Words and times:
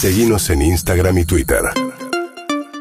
Seguimos 0.00 0.48
en 0.50 0.62
Instagram 0.62 1.18
y 1.18 1.24
Twitter. 1.24 1.60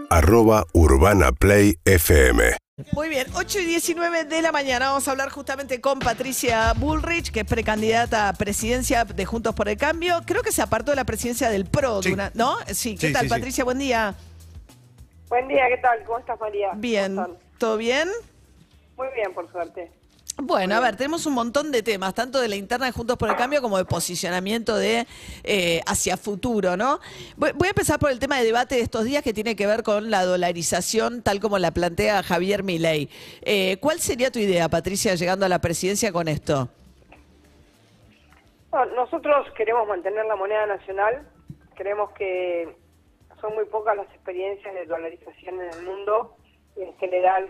Arroba 0.09 0.65
Urbana 0.73 1.31
Play 1.31 1.75
FM. 1.83 2.55
Muy 2.91 3.09
bien, 3.09 3.25
8 3.33 3.59
y 3.59 3.65
19 3.65 4.25
de 4.25 4.41
la 4.43 4.51
mañana 4.51 4.89
vamos 4.89 5.07
a 5.07 5.11
hablar 5.11 5.29
justamente 5.29 5.81
con 5.81 5.97
Patricia 5.97 6.73
Bullrich, 6.73 7.31
que 7.31 7.39
es 7.39 7.45
precandidata 7.47 8.29
a 8.29 8.33
presidencia 8.33 9.03
de 9.03 9.25
Juntos 9.25 9.55
por 9.55 9.67
el 9.67 9.77
Cambio. 9.77 10.21
Creo 10.27 10.43
que 10.43 10.51
se 10.51 10.61
apartó 10.61 10.91
de 10.91 10.97
la 10.97 11.05
presidencia 11.05 11.49
del 11.49 11.65
PRO, 11.65 11.97
de 12.01 12.03
Sí. 12.09 12.13
una- 12.13 12.31
¿no? 12.35 12.55
Sí, 12.71 12.95
¿qué 12.95 13.07
Sí, 13.07 13.13
tal 13.13 13.23
sí, 13.23 13.29
sí. 13.29 13.33
Patricia? 13.33 13.63
Buen 13.63 13.79
día. 13.79 14.13
Buen 15.29 15.47
día, 15.47 15.63
¿qué 15.69 15.77
tal? 15.81 16.03
¿Cómo 16.05 16.19
estás, 16.19 16.39
María? 16.39 16.69
Bien. 16.75 17.17
¿todo 17.57 17.77
bien? 17.77 18.07
Muy 18.95 19.07
bien, 19.15 19.33
por 19.33 19.51
suerte. 19.51 19.91
Bueno, 20.39 20.75
a 20.75 20.79
ver, 20.79 20.95
tenemos 20.95 21.25
un 21.25 21.33
montón 21.33 21.71
de 21.71 21.81
temas, 21.81 22.13
tanto 22.13 22.39
de 22.39 22.47
la 22.47 22.55
interna 22.55 22.85
de 22.85 22.91
Juntos 22.91 23.17
por 23.17 23.27
el 23.27 23.35
Cambio 23.35 23.59
como 23.59 23.79
de 23.79 23.85
posicionamiento 23.85 24.77
de 24.77 25.07
eh, 25.43 25.81
hacia 25.87 26.15
futuro, 26.15 26.77
¿no? 26.77 26.99
Voy, 27.37 27.53
voy 27.55 27.67
a 27.67 27.71
empezar 27.71 27.97
por 27.97 28.11
el 28.11 28.19
tema 28.19 28.37
de 28.37 28.45
debate 28.45 28.75
de 28.75 28.81
estos 28.81 29.03
días 29.03 29.23
que 29.23 29.33
tiene 29.33 29.55
que 29.55 29.65
ver 29.65 29.81
con 29.81 30.11
la 30.11 30.23
dolarización 30.25 31.23
tal 31.23 31.39
como 31.39 31.57
la 31.57 31.71
plantea 31.71 32.21
Javier 32.21 32.61
Milei. 32.61 33.09
Eh, 33.41 33.77
¿Cuál 33.81 33.99
sería 33.99 34.29
tu 34.29 34.37
idea, 34.37 34.69
Patricia, 34.69 35.15
llegando 35.15 35.43
a 35.43 35.49
la 35.49 35.59
presidencia 35.59 36.11
con 36.11 36.27
esto? 36.27 36.69
No, 38.71 38.85
nosotros 38.85 39.47
queremos 39.57 39.87
mantener 39.87 40.23
la 40.25 40.35
moneda 40.35 40.67
nacional. 40.67 41.27
Creemos 41.73 42.11
que 42.11 42.75
son 43.41 43.55
muy 43.55 43.65
pocas 43.65 43.97
las 43.97 44.07
experiencias 44.13 44.71
de 44.71 44.85
dolarización 44.85 45.61
en 45.61 45.73
el 45.73 45.81
mundo. 45.83 46.35
Y 46.75 46.83
en 46.83 46.95
general 46.97 47.47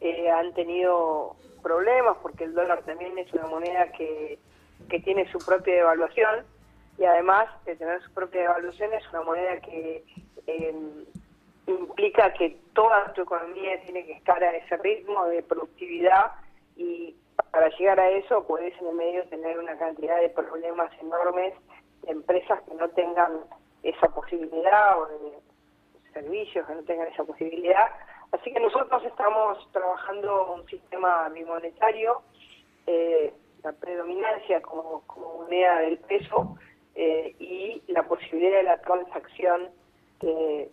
eh, 0.00 0.28
han 0.28 0.52
tenido 0.54 1.36
problemas 1.64 2.16
porque 2.22 2.44
el 2.44 2.54
dólar 2.54 2.82
también 2.82 3.18
es 3.18 3.32
una 3.32 3.48
moneda 3.48 3.90
que, 3.92 4.38
que 4.88 5.00
tiene 5.00 5.28
su 5.32 5.38
propia 5.38 5.74
devaluación. 5.74 6.44
Y 6.96 7.04
además 7.04 7.48
de 7.64 7.74
tener 7.74 8.00
su 8.02 8.12
propia 8.12 8.42
devaluación 8.42 8.92
es 8.92 9.02
una 9.10 9.22
moneda 9.22 9.58
que 9.60 10.04
eh, 10.46 10.74
implica 11.66 12.32
que 12.34 12.56
toda 12.74 13.12
tu 13.14 13.22
economía 13.22 13.80
tiene 13.82 14.04
que 14.04 14.12
estar 14.12 14.42
a 14.44 14.56
ese 14.56 14.76
ritmo 14.76 15.26
de 15.26 15.42
productividad 15.42 16.32
y 16.76 17.16
para 17.50 17.68
llegar 17.70 17.98
a 17.98 18.10
eso 18.10 18.44
puedes 18.46 18.78
en 18.80 18.88
el 18.88 18.94
medio 18.94 19.24
tener 19.28 19.58
una 19.58 19.76
cantidad 19.78 20.20
de 20.20 20.28
problemas 20.28 20.90
enormes 21.00 21.54
de 22.02 22.12
empresas 22.12 22.60
que 22.62 22.74
no 22.74 22.88
tengan 22.90 23.40
esa 23.82 24.08
posibilidad 24.08 25.00
o 25.00 25.06
de 25.06 25.38
servicios 26.12 26.66
que 26.66 26.74
no 26.74 26.82
tengan 26.82 27.08
esa 27.08 27.24
posibilidad. 27.24 27.90
Así 28.34 28.52
que 28.52 28.58
nosotros 28.58 29.04
estamos 29.04 29.70
trabajando 29.70 30.54
un 30.54 30.66
sistema 30.66 31.28
bimonetario, 31.28 32.22
eh, 32.84 33.32
la 33.62 33.72
predominancia 33.72 34.60
como, 34.60 35.04
moneda 35.38 35.78
del 35.78 35.98
peso 35.98 36.56
eh, 36.96 37.36
y 37.38 37.80
la 37.92 38.02
posibilidad 38.02 38.56
de 38.58 38.62
la 38.64 38.80
transacción 38.80 39.68
de, 40.18 40.68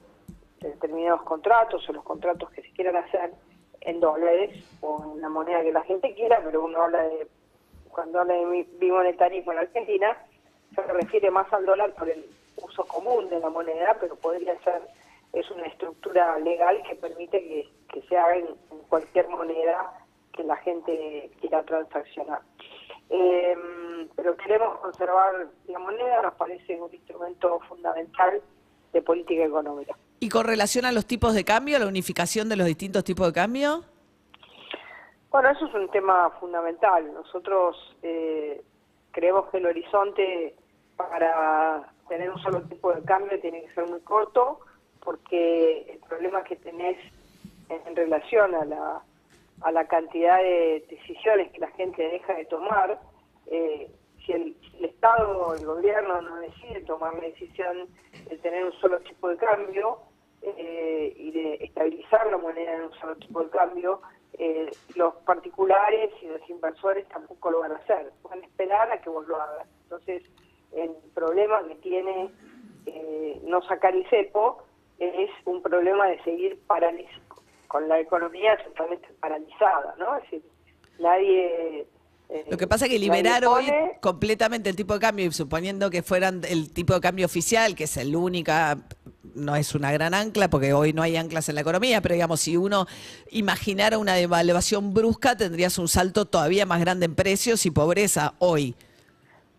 de 0.60 0.70
determinados 0.70 1.22
contratos 1.22 1.88
o 1.88 1.94
los 1.94 2.04
contratos 2.04 2.50
que 2.50 2.64
se 2.64 2.72
quieran 2.72 2.96
hacer 2.96 3.32
en 3.82 4.00
dólares 4.00 4.52
o 4.82 5.14
en 5.14 5.22
la 5.22 5.30
moneda 5.30 5.62
que 5.62 5.72
la 5.72 5.84
gente 5.84 6.16
quiera, 6.16 6.42
pero 6.44 6.66
uno 6.66 6.82
habla 6.82 7.04
de, 7.04 7.28
cuando 7.90 8.22
habla 8.22 8.34
de 8.34 8.68
bimonetarismo 8.80 9.52
en 9.52 9.60
Argentina, 9.60 10.18
se 10.74 10.82
refiere 10.82 11.30
más 11.30 11.52
al 11.54 11.68
dólar 11.68 11.94
por 11.94 12.10
el 12.10 12.26
uso 12.58 12.86
común 12.86 13.30
de 13.30 13.40
la 13.40 13.50
moneda, 13.50 13.98
pero 14.00 14.16
podría 14.16 14.58
ser, 14.64 14.82
es 15.34 15.50
una 15.52 15.66
estructura 15.68 16.38
legal 16.40 16.82
que 16.88 16.96
permite 16.96 17.40
que, 17.40 17.70
que 17.94 18.02
se 18.08 18.18
haga 18.18 18.36
en, 18.36 18.48
en 18.72 18.80
cualquier 18.90 19.28
moneda 19.30 19.94
que 20.34 20.44
la 20.44 20.56
gente 20.58 21.32
quiera 21.40 21.64
transaccionar. 21.64 22.42
Eh, 23.10 23.56
pero 24.16 24.36
queremos 24.38 24.80
conservar 24.80 25.48
la 25.68 25.80
moneda, 25.80 26.22
nos 26.22 26.34
parece 26.36 26.80
un 26.80 26.94
instrumento 26.94 27.60
fundamental 27.68 28.42
de 28.94 29.02
política 29.02 29.44
económica. 29.44 29.96
¿Y 30.20 30.30
con 30.30 30.46
relación 30.46 30.86
a 30.86 30.92
los 30.92 31.06
tipos 31.06 31.34
de 31.34 31.44
cambio, 31.44 31.80
la 31.80 31.88
unificación 31.88 32.48
de 32.48 32.56
los 32.56 32.68
distintos 32.68 33.04
tipos 33.04 33.28
de 33.28 33.34
cambio? 33.34 33.84
Bueno, 35.30 35.50
eso 35.50 35.66
es 35.66 35.74
un 35.74 35.90
tema 35.90 36.30
fundamental. 36.40 37.14
Nosotros 37.14 37.76
eh, 38.02 38.62
creemos 39.12 39.50
que 39.50 39.58
el 39.58 39.66
horizonte 39.66 40.56
para 40.96 41.92
tener 42.08 42.30
un 42.30 42.42
solo 42.42 42.62
tipo 42.64 42.94
de 42.94 43.02
cambio 43.04 43.40
tiene 43.40 43.62
que 43.62 43.74
ser 43.74 43.90
muy 43.90 44.02
corto, 44.02 44.60
porque 45.04 45.94
el 45.94 46.00
problema 46.00 46.44
que 46.44 46.56
tenés 46.56 46.98
en, 47.70 47.96
relación 47.96 48.54
a 48.56 48.66
la, 48.66 49.02
a 49.62 49.72
la 49.72 49.88
cantidad 49.88 50.38
de 50.38 50.86
decisiones 50.90 51.52
que 51.52 51.60
la 51.60 51.72
gente 51.72 52.02
deja 52.04 52.34
de 52.34 52.46
tomar, 52.46 53.00
eh, 53.48 53.90
si, 54.26 54.32
el, 54.34 54.56
si 54.62 54.78
el 54.78 54.86
Estado 54.86 55.48
o 55.48 55.54
el 55.56 55.66
gobierno 55.66 56.22
no 56.22 56.38
decide 56.38 56.82
tomar 56.82 57.14
la 57.16 57.22
decisión 57.22 57.88
de 58.30 58.38
tener 58.38 58.66
un 58.66 58.74
solo 58.74 59.00
tipo 59.00 59.30
de 59.30 59.38
cambio 59.38 60.00
eh, 60.42 61.14
y 61.16 61.32
de 61.32 61.54
estabilizar 61.62 62.28
la 62.28 62.38
moneda 62.38 62.74
en 62.74 62.84
un 62.84 62.94
solo 62.94 63.16
tipo 63.16 63.44
de 63.44 63.50
cambio, 63.50 64.02
eh, 64.34 64.72
los 64.96 65.14
particulares 65.26 66.12
y 66.22 66.28
los 66.28 66.50
inversores 66.50 67.08
tampoco 67.10 67.52
lo 67.52 67.60
van 67.60 67.74
a 67.74 67.76
hacer, 67.76 68.12
van 68.24 68.42
a 68.42 68.46
esperar 68.46 68.92
a 68.92 69.02
que 69.02 69.10
vos 69.10 69.28
lo 69.28 69.36
hagas. 69.40 69.68
Entonces, 69.84 70.24
el 70.72 70.92
problema 71.14 71.62
que 71.68 71.76
tiene 71.76 72.32
eh, 72.86 73.42
no 73.44 73.62
sacar 73.64 73.96
el 73.96 74.08
cepo 74.10 74.64
es 75.06 75.30
un 75.46 75.62
problema 75.62 76.08
de 76.08 76.22
seguir 76.24 76.60
paraliz- 76.68 77.08
con 77.68 77.88
la 77.88 78.00
economía 78.00 78.58
totalmente 78.64 79.08
paralizada, 79.20 79.96
¿no? 79.98 80.16
Es 80.18 80.24
decir, 80.24 80.44
nadie... 81.00 81.88
eh, 82.30 82.46
Lo 82.50 82.58
que 82.58 82.68
pasa 82.68 82.86
es 82.86 82.92
que 82.92 83.00
liberar 83.00 83.46
hoy 83.46 83.72
completamente 84.02 84.70
el 84.70 84.76
tipo 84.76 84.94
de 84.94 85.00
cambio, 85.00 85.26
y 85.26 85.32
suponiendo 85.32 85.90
que 85.90 86.04
fueran 86.04 86.42
el 86.48 86.74
tipo 86.74 86.94
de 86.94 87.00
cambio 87.00 87.26
oficial, 87.26 87.74
que 87.76 87.86
es 87.86 87.96
el 87.96 88.14
única, 88.16 88.78
no 89.36 89.56
es 89.56 89.74
una 89.74 89.92
gran 89.94 90.14
ancla, 90.14 90.50
porque 90.50 90.74
hoy 90.74 90.92
no 90.92 91.02
hay 91.02 91.16
anclas 91.16 91.48
en 91.48 91.56
la 91.56 91.62
economía, 91.62 92.02
pero 92.02 92.14
digamos, 92.14 92.42
si 92.42 92.58
uno 92.58 92.88
imaginara 93.30 93.98
una 93.98 94.16
devaluación 94.16 94.94
brusca, 94.94 95.38
tendrías 95.38 95.78
un 95.78 95.88
salto 95.88 96.26
todavía 96.26 96.66
más 96.66 96.82
grande 96.82 97.06
en 97.06 97.16
precios 97.16 97.66
y 97.66 97.72
pobreza 97.72 98.34
hoy. 98.40 98.76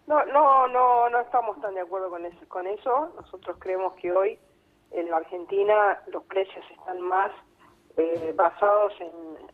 No, 0.06 0.22
no, 0.26 0.68
no, 0.68 1.08
no 1.08 1.20
estamos 1.20 1.58
tan 1.62 1.74
de 1.74 1.80
acuerdo 1.80 2.10
con 2.10 2.26
eso, 2.26 2.36
con 2.48 2.66
eso. 2.66 3.10
Nosotros 3.18 3.56
creemos 3.58 3.94
que 3.94 4.12
hoy 4.12 4.38
en 4.94 5.10
la 5.10 5.16
Argentina 5.18 6.02
los 6.08 6.24
precios 6.24 6.64
están 6.70 7.00
más 7.00 7.30
eh, 7.96 8.32
basados 8.34 8.92
en, 9.00 9.10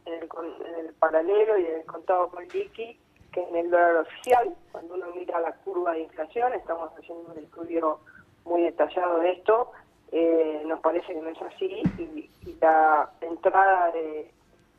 en 0.07 0.23
el, 0.23 0.29
en 0.67 0.87
el 0.87 0.95
paralelo 0.95 1.59
y 1.59 1.67
en 1.67 1.75
el 1.81 1.87
contado 1.87 2.29
con 2.29 2.47
liqui 2.49 2.99
que 3.33 3.43
en 3.43 3.57
el 3.57 3.71
dólar 3.71 3.97
oficial. 3.97 4.55
Cuando 4.73 4.95
uno 4.95 5.07
mira 5.15 5.41
la 5.41 5.53
curva 5.57 5.93
de 5.93 6.01
inflación, 6.03 6.53
estamos 6.55 6.91
haciendo 6.99 7.33
un 7.33 7.39
estudio 7.39 8.01
muy 8.45 8.63
detallado 8.63 9.19
de 9.21 9.33
esto, 9.33 9.73
eh, 10.13 10.63
nos 10.65 10.81
parece 10.81 11.13
que 11.13 11.21
no 11.21 11.29
es 11.29 11.43
así 11.43 11.83
y, 11.99 12.31
y 12.47 12.57
la 12.61 13.11
entrada 13.21 13.91
de, 13.93 14.31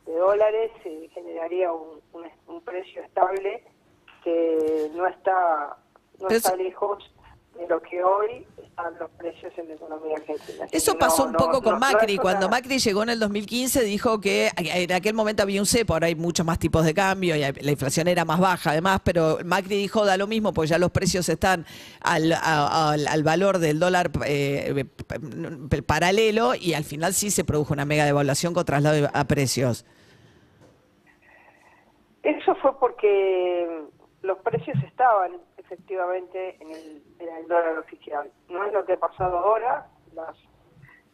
de 0.06 0.14
dólares 0.16 0.72
eh, 0.84 1.08
generaría 1.14 1.72
un, 1.72 2.00
un, 2.12 2.24
un 2.48 2.60
precio 2.62 3.02
estable 3.02 3.62
que 4.24 4.90
no 4.94 5.06
está 5.06 5.76
no 6.18 6.26
Pero 6.28 6.36
está 6.36 6.56
lejos 6.56 7.14
de 7.58 7.66
lo 7.68 7.82
que 7.82 8.02
hoy 8.02 8.46
están 8.62 8.98
los 8.98 9.10
precios 9.10 9.52
en 9.58 9.68
la 9.68 9.74
economía 9.74 10.16
argentina. 10.16 10.66
Eso 10.72 10.96
pasó 10.96 11.24
no- 11.24 11.30
un 11.30 11.36
poco 11.36 11.52
no- 11.54 11.62
con 11.62 11.72
no 11.74 11.80
Macri. 11.80 12.16
Cuando 12.16 12.48
Macri 12.48 12.78
llegó 12.78 13.02
en 13.02 13.10
el 13.10 13.18
2015 13.18 13.82
dijo 13.82 14.20
que 14.20 14.50
en 14.56 14.92
aquel 14.92 15.12
momento 15.14 15.42
había 15.42 15.60
un 15.60 15.66
cepo, 15.66 15.92
ahora 15.92 16.06
hay 16.06 16.14
muchos 16.14 16.46
más 16.46 16.58
tipos 16.58 16.84
de 16.86 16.94
cambio 16.94 17.36
y 17.36 17.40
la 17.40 17.70
inflación 17.70 18.08
era 18.08 18.24
más 18.24 18.40
baja 18.40 18.70
además, 18.70 19.00
pero 19.04 19.38
Macri 19.44 19.76
dijo 19.76 20.06
da 20.06 20.16
lo 20.16 20.26
mismo, 20.26 20.54
pues 20.54 20.70
ya 20.70 20.78
los 20.78 20.90
precios 20.90 21.28
están 21.28 21.66
al, 22.00 22.32
a- 22.32 22.92
al- 22.92 23.06
al 23.06 23.22
valor 23.22 23.58
del 23.58 23.78
dólar 23.78 24.10
eh, 24.24 24.86
p- 25.68 25.82
paralelo 25.82 26.54
y 26.54 26.72
al 26.74 26.84
final 26.84 27.12
sí 27.12 27.30
se 27.30 27.44
produjo 27.44 27.74
una 27.74 27.84
mega 27.84 28.04
devaluación 28.06 28.54
con 28.54 28.64
traslado 28.64 29.10
a 29.12 29.24
precios. 29.24 29.84
Eso 32.22 32.54
fue 32.56 32.78
porque 32.78 33.66
los 34.22 34.38
precios 34.38 34.76
estaban 34.84 35.38
efectivamente 35.56 36.56
en 36.60 36.70
el, 36.70 37.02
en 37.18 37.36
el 37.36 37.48
dólar 37.48 37.78
oficial. 37.78 38.30
No 38.48 38.64
es 38.66 38.72
lo 38.72 38.84
que 38.84 38.94
ha 38.94 38.98
pasado 39.00 39.38
ahora. 39.38 39.86
Las, 40.14 40.36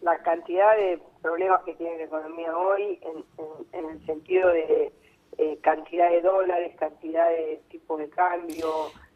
la 0.01 0.19
cantidad 0.23 0.77
de 0.77 1.01
problemas 1.23 1.63
que 1.65 1.75
tiene 1.75 1.99
la 1.99 2.05
economía 2.05 2.57
hoy 2.57 2.99
en, 3.03 3.25
en- 3.39 3.85
en 3.85 3.91
el 3.91 4.07
sentido 4.07 4.49
de 4.51 4.93
eh, 5.39 5.59
cantidad 5.63 6.11
de 6.11 6.21
dólares, 6.23 6.75
cantidad 6.79 7.29
de 7.29 7.61
tipo 7.71 7.97
de 7.97 8.09
cambio. 8.11 8.69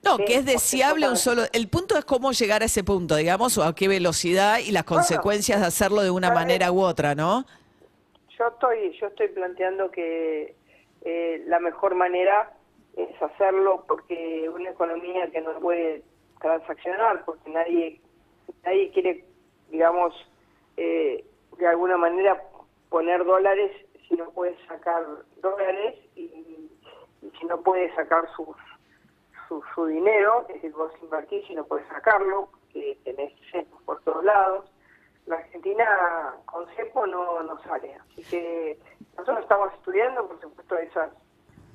No, 0.02 0.16
de- 0.18 0.24
que 0.24 0.34
es 0.36 0.44
deseable 0.46 1.08
un 1.08 1.16
solo. 1.16 1.42
El 1.52 1.68
punto 1.68 1.96
es 1.98 2.04
cómo 2.04 2.32
llegar 2.32 2.62
a 2.62 2.66
ese 2.66 2.84
punto, 2.84 3.16
digamos, 3.16 3.56
o 3.58 3.64
a 3.64 3.74
qué 3.74 3.88
velocidad 3.88 4.58
y 4.58 4.70
las 4.72 4.84
Bueno, 4.84 5.00
consecuencias 5.00 5.60
de 5.60 5.66
hacerlo 5.66 6.02
de 6.02 6.10
una 6.10 6.30
manera 6.32 6.70
u 6.72 6.80
otra, 6.82 7.14
¿no? 7.14 7.44
Yo 8.38 8.48
estoy, 8.48 8.96
yo 8.98 9.06
estoy 9.08 9.28
planteando 9.28 9.90
que 9.90 10.56
eh, 11.02 11.42
la 11.46 11.58
mejor 11.60 11.94
manera 11.94 12.52
es 12.96 13.22
hacerlo 13.22 13.84
porque 13.86 14.48
una 14.48 14.70
economía 14.70 15.30
que 15.30 15.40
no 15.40 15.58
puede 15.60 16.02
transaccionar, 16.40 17.24
porque 17.24 17.50
nadie, 17.50 18.00
nadie 18.64 18.90
quiere, 18.90 19.24
digamos, 19.70 20.14
eh, 20.76 21.24
de 21.58 21.66
alguna 21.66 21.96
manera 21.96 22.42
poner 22.88 23.24
dólares 23.24 23.72
si 24.08 24.16
no 24.16 24.30
puede 24.30 24.56
sacar 24.66 25.04
dólares 25.40 25.98
y, 26.16 26.68
si 27.38 27.46
no 27.46 27.60
puede 27.60 27.94
sacar 27.94 28.26
sus, 28.34 28.56
su, 29.46 29.62
su 29.74 29.86
dinero, 29.86 30.46
es 30.48 30.54
decir, 30.54 30.72
vos 30.72 30.92
invertís 31.02 31.48
y 31.48 31.54
no 31.54 31.64
puedes 31.64 31.86
sacarlo, 31.88 32.48
porque 32.50 32.98
tenés 33.04 33.32
cepo 33.50 33.80
lados. 34.22 34.70
La 35.26 35.36
Argentina 35.36 36.34
con 36.46 36.66
cepo 36.74 37.06
no, 37.06 37.42
no 37.42 37.62
sale. 37.62 37.94
Así 37.94 38.22
que 38.24 38.78
nosotros 39.16 39.40
estamos 39.40 39.72
estudiando, 39.74 40.26
por 40.26 40.40
supuesto, 40.40 40.76
esas 40.78 41.10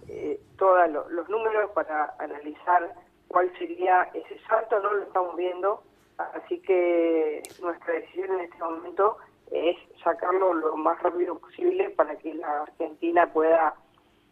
eh, 0.08 0.40
todos 0.58 0.90
los 1.10 1.30
números 1.30 1.72
para 1.72 2.16
analizar 2.20 2.94
cuál 3.28 3.52
sería 3.58 4.10
ese 4.14 4.40
salto, 4.48 4.80
no 4.80 4.94
lo 4.94 5.04
estamos 5.04 5.36
viendo, 5.36 5.84
así 6.18 6.60
que 6.62 7.44
nuestra 7.62 7.94
decisión 7.94 8.32
en 8.34 8.40
este 8.42 8.58
momento 8.64 9.18
es 9.52 9.78
sacarlo 10.04 10.54
lo 10.54 10.76
más 10.78 11.02
rápido 11.02 11.38
posible 11.38 11.90
para 11.92 12.16
que 12.18 12.34
la 12.34 12.64
Argentina 12.64 13.32
pueda 13.32 13.76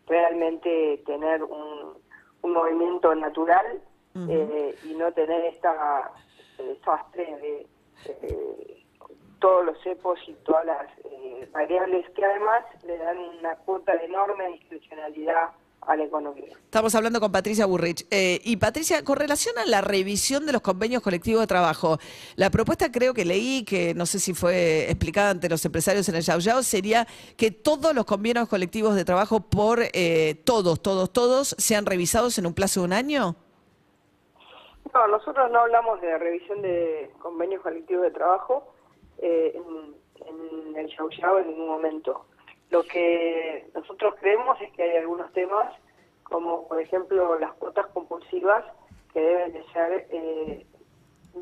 realmente 0.07 1.01
tener 1.05 1.43
un, 1.43 2.01
movimiento 2.43 3.15
natural 3.15 3.81
eh, 4.27 4.75
y 4.83 4.93
no 4.95 5.13
tener 5.13 5.45
esta 5.45 6.11
desastre 6.57 7.37
de 7.37 7.67
todos 9.43 9.65
los 9.65 9.77
cepos 9.81 10.17
y 10.25 10.33
todas 10.45 10.65
las 10.65 10.87
eh, 11.03 11.49
variables 11.51 12.09
que 12.11 12.23
además 12.23 12.63
le 12.85 12.97
dan 12.97 13.17
una 13.17 13.57
cuota 13.57 13.93
de 13.97 14.05
enorme 14.05 14.47
discrecionalidad 14.53 15.49
a 15.87 15.95
la 15.95 16.03
economía. 16.03 16.57
Estamos 16.65 16.93
hablando 16.95 17.19
con 17.19 17.31
Patricia 17.31 17.65
Burrich. 17.65 18.05
Eh, 18.09 18.39
y 18.43 18.57
Patricia, 18.57 19.03
con 19.03 19.17
relación 19.17 19.57
a 19.57 19.65
la 19.65 19.81
revisión 19.81 20.45
de 20.45 20.53
los 20.53 20.61
convenios 20.61 21.01
colectivos 21.01 21.41
de 21.41 21.47
trabajo, 21.47 21.97
la 22.35 22.49
propuesta 22.49 22.91
creo 22.91 23.13
que 23.13 23.25
leí, 23.25 23.63
que 23.65 23.93
no 23.93 24.05
sé 24.05 24.19
si 24.19 24.33
fue 24.33 24.89
explicada 24.89 25.31
ante 25.31 25.49
los 25.49 25.63
empresarios 25.65 26.07
en 26.09 26.15
el 26.15 26.21
Yao 26.21 26.39
Yao, 26.39 26.63
sería 26.63 27.07
que 27.37 27.51
todos 27.51 27.93
los 27.93 28.05
convenios 28.05 28.47
colectivos 28.49 28.95
de 28.95 29.05
trabajo 29.05 29.39
por 29.39 29.79
eh, 29.93 30.35
todos, 30.45 30.81
todos, 30.81 31.11
todos, 31.11 31.55
sean 31.57 31.85
revisados 31.85 32.37
en 32.37 32.45
un 32.45 32.53
plazo 32.53 32.81
de 32.81 32.85
un 32.85 32.93
año. 32.93 33.35
No, 34.93 35.07
nosotros 35.07 35.49
no 35.51 35.59
hablamos 35.59 36.01
de 36.01 36.17
revisión 36.17 36.61
de 36.61 37.11
convenios 37.19 37.61
colectivos 37.61 38.03
de 38.03 38.11
trajo 38.11 38.73
eh, 39.17 39.59
en, 40.25 40.75
el 40.75 40.87
Yao 40.95 41.09
Yao 41.09 41.39
en 41.39 41.47
ningún 41.47 41.67
momento. 41.67 42.25
Lo 42.73 42.81
que 42.81 43.69
nosotros 43.75 44.15
creemos 44.19 44.59
es 44.59 44.71
que 44.71 44.81
hay 44.81 44.97
algunos 44.97 45.31
temas, 45.33 45.71
como 46.23 46.67
por 46.67 46.81
ejemplo 46.81 47.37
las 47.37 47.53
cuotas 47.53 47.85
compulsivas, 47.93 48.65
que 49.13 49.21
deben 49.21 49.53
de 49.53 49.63
ser 49.65 50.07
eh, 50.09 50.65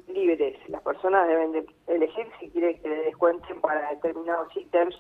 libres. 0.10 0.57
Las 0.68 0.81
personas 0.81 1.30
deben 1.30 1.54
de 1.54 1.66
elegir 1.88 2.28
si 2.38 2.50
quieren 2.50 2.81
que 2.81 2.89
le 2.89 3.04
descuenten 3.04 3.62
para 3.62 3.92
determinados 3.92 4.54
ítems 4.57 4.94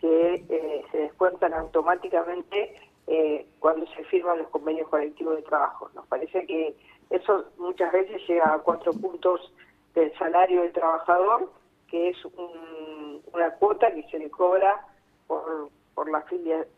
que 0.00 0.46
eh, 0.48 0.84
se 0.90 0.96
descuentan 0.96 1.52
automáticamente 1.52 2.74
eh, 3.06 3.46
cuando 3.58 3.86
se 3.88 4.02
firman 4.04 4.38
los 4.38 4.48
convenios 4.48 4.88
colectivos 4.88 5.36
de 5.36 5.42
trabajo. 5.42 5.90
Nos 5.94 6.06
parece 6.06 6.46
que 6.46 6.74
eso 7.10 7.44
muchas 7.58 7.92
veces 7.92 8.26
llega 8.26 8.50
a 8.50 8.60
cuatro 8.60 8.94
puntos 8.94 9.52
del 9.94 10.10
salario 10.16 10.62
del 10.62 10.72
trabajador, 10.72 11.52
que 11.86 12.08
es 12.08 12.16
una 12.24 13.50
cuota 13.58 13.92
que 13.92 14.04
se 14.04 14.18
le 14.18 14.30
cobra 14.30 14.82
por, 15.26 15.70
por, 15.94 16.10
la 16.10 16.24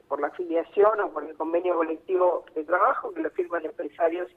por 0.09 0.21
la 0.21 0.29
afiliación 0.29 1.01
o 1.01 1.11
por 1.11 1.25
el 1.25 1.35
convenio 1.37 1.75
colectivo 1.77 2.45
de 2.55 2.65
trabajo 2.65 3.13
que 3.13 3.21
lo 3.21 3.31
firman 3.31 3.65
empresarios 3.65 4.31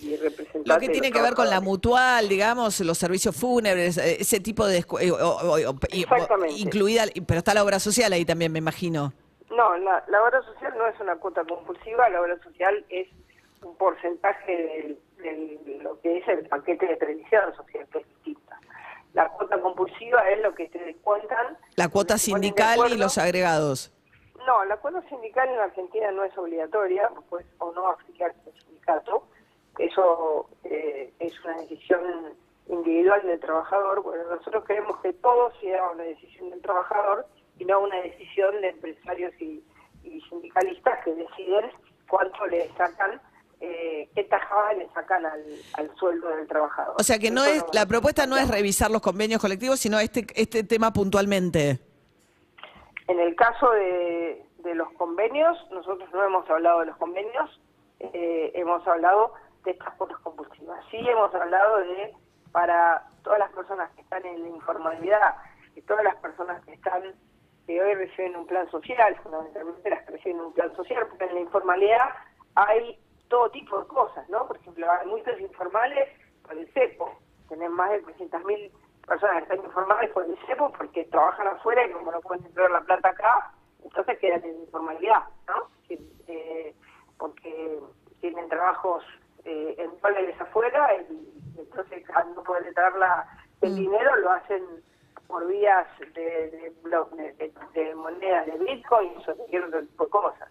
y, 0.00 0.16
representantes. 0.16 0.66
Lo 0.66 0.78
que 0.78 0.88
tiene 0.88 1.10
que 1.10 1.20
ver 1.20 1.34
con 1.34 1.50
la 1.50 1.60
mutual, 1.60 2.28
digamos, 2.28 2.78
los 2.80 2.96
servicios 2.96 3.34
fúnebres, 3.34 3.98
eh, 3.98 4.18
ese 4.20 4.38
tipo 4.38 4.64
de... 4.66 4.84
Exactamente. 5.90 6.54
incluida, 6.56 7.04
pero 7.26 7.38
está 7.38 7.52
la 7.52 7.64
obra 7.64 7.80
social 7.80 8.12
ahí 8.12 8.24
también, 8.24 8.52
me 8.52 8.60
imagino. 8.60 9.12
No, 9.50 9.76
la, 9.78 10.04
la 10.08 10.22
obra 10.22 10.40
social 10.42 10.72
no 10.78 10.86
es 10.86 11.00
una 11.00 11.16
cuota 11.16 11.42
compulsiva, 11.44 12.08
la 12.10 12.20
obra 12.20 12.38
social 12.42 12.84
es 12.90 13.08
un 13.62 13.74
porcentaje 13.76 14.96
de 15.18 15.80
lo 15.82 16.00
que 16.00 16.18
es 16.18 16.28
el 16.28 16.46
paquete 16.46 16.86
de 16.86 16.96
previsión 16.96 17.54
social, 17.56 17.86
que 17.92 17.98
es 17.98 18.06
distinta. 18.06 18.60
La 19.14 19.28
cuota 19.30 19.60
compulsiva 19.60 20.28
es 20.30 20.42
lo 20.42 20.54
que 20.54 20.68
te 20.68 20.78
descuentan. 20.78 21.58
La 21.76 21.88
cuota 21.88 22.18
sindical 22.18 22.78
y 22.92 22.96
los 22.96 23.18
agregados. 23.18 23.92
No, 24.46 24.64
la 24.64 24.76
cuota 24.76 25.02
sindical 25.08 25.48
en 25.48 25.58
Argentina 25.58 26.10
no 26.10 26.24
es 26.24 26.36
obligatoria, 26.38 27.10
pues, 27.28 27.46
o 27.58 27.72
no 27.72 27.88
afiliarse 27.88 28.38
al 28.46 28.62
sindicato. 28.62 29.24
Eso 29.78 30.48
eh, 30.64 31.12
es 31.18 31.44
una 31.44 31.58
decisión 31.58 32.34
individual 32.68 33.22
del 33.26 33.40
trabajador. 33.40 34.02
Bueno, 34.02 34.24
nosotros 34.28 34.64
queremos 34.64 35.00
que 35.00 35.12
todo 35.14 35.52
sea 35.60 35.90
una 35.90 36.04
decisión 36.04 36.50
del 36.50 36.62
trabajador 36.62 37.26
y 37.58 37.64
no 37.64 37.80
una 37.80 38.00
decisión 38.00 38.60
de 38.60 38.68
empresarios 38.68 39.32
y, 39.40 39.64
y 40.02 40.20
sindicalistas 40.22 41.04
que 41.04 41.14
deciden 41.14 41.70
cuánto 42.08 42.46
le 42.46 42.68
sacan 42.74 43.20
eh, 43.60 44.08
qué 44.14 44.24
tajada 44.24 44.72
le 44.74 44.88
sacan 44.90 45.26
al, 45.26 45.96
sueldo 45.96 46.28
del 46.28 46.46
trabajador. 46.46 46.94
O 46.98 47.02
sea 47.02 47.18
que 47.18 47.30
no 47.30 47.44
es 47.44 47.64
la 47.72 47.86
propuesta 47.86 48.26
no 48.26 48.36
es 48.36 48.48
revisar 48.48 48.90
los 48.90 49.02
convenios 49.02 49.40
colectivos, 49.40 49.80
sino 49.80 49.98
este 49.98 50.26
este 50.34 50.64
tema 50.64 50.92
puntualmente. 50.92 51.80
En 53.08 53.20
el 53.20 53.34
caso 53.36 53.70
de, 53.70 54.44
los 54.74 54.92
convenios, 54.92 55.56
nosotros 55.70 56.08
no 56.12 56.22
hemos 56.22 56.48
hablado 56.50 56.80
de 56.80 56.86
los 56.86 56.96
convenios, 56.98 57.58
eh, 58.00 58.52
hemos 58.54 58.86
hablado 58.86 59.32
de 59.64 59.70
estas 59.70 59.94
cuotas 59.94 60.18
compulsivas. 60.18 60.78
Sí 60.90 60.98
hemos 60.98 61.34
hablado 61.34 61.78
de 61.78 62.12
para 62.52 63.08
todas 63.22 63.38
las 63.38 63.50
personas 63.52 63.90
que 63.94 64.02
están 64.02 64.24
en 64.26 64.42
la 64.42 64.48
informalidad 64.50 65.36
y 65.74 65.80
todas 65.82 66.04
las 66.04 66.16
personas 66.16 66.62
que 66.64 66.74
están 66.74 67.02
que 67.66 67.82
hoy 67.82 67.94
reciben 67.94 68.34
un 68.36 68.46
plan 68.46 68.70
social, 68.70 69.14
fundamentalmente 69.22 69.90
las 69.90 70.02
que 70.04 70.12
reciben 70.12 70.40
un 70.40 70.52
plan 70.54 70.74
social, 70.74 71.06
porque 71.06 71.26
en 71.26 71.34
la 71.34 71.40
informalidad 71.40 72.08
hay 72.54 72.98
todo 73.28 73.50
tipo 73.50 73.78
de 73.78 73.86
cosas, 73.86 74.28
¿no? 74.28 74.46
Por 74.46 74.56
ejemplo, 74.56 74.90
hay 74.90 75.06
muchos 75.06 75.38
informales 75.40 76.08
por 76.42 76.56
el 76.56 76.66
CEPO, 76.72 77.12
tenés 77.48 77.70
más 77.70 77.90
de 77.90 78.02
300.000 78.04 78.70
personas 79.06 79.36
que 79.36 79.42
están 79.42 79.64
informales 79.64 80.10
por 80.10 80.24
el 80.24 80.36
CEPO 80.46 80.72
porque 80.72 81.04
trabajan 81.04 81.46
afuera 81.46 81.86
y 81.86 81.92
como 81.92 82.12
no 82.12 82.20
pueden 82.20 82.44
entrar 82.46 82.70
la 82.70 82.80
plata 82.80 83.08
acá, 83.08 83.52
entonces 83.84 84.18
quedan 84.18 84.44
en 84.44 84.60
informalidad, 84.60 85.24
¿no? 85.46 85.68
Eh, 85.88 86.74
porque 87.18 87.80
tienen 88.20 88.48
trabajos 88.48 89.02
eh, 89.44 89.74
en 89.78 89.98
dólares 90.00 90.40
afuera 90.40 90.94
y, 91.10 91.34
entonces 91.58 92.04
al 92.14 92.34
no 92.34 92.42
poder 92.42 92.66
entrar 92.66 92.94
la, 92.96 93.26
el 93.62 93.72
mm. 93.72 93.76
dinero 93.76 94.16
lo 94.16 94.30
hacen 94.32 94.62
por 95.26 95.46
vías 95.46 95.86
de, 96.14 96.50
de, 96.50 97.52
de, 97.74 97.94
monedas 97.94 98.46
de 98.46 98.58
Bitcoin 98.58 99.12
y 99.50 99.56
otro 99.58 99.80
tipo 99.80 100.04
de 100.04 100.10
cosas 100.10 100.48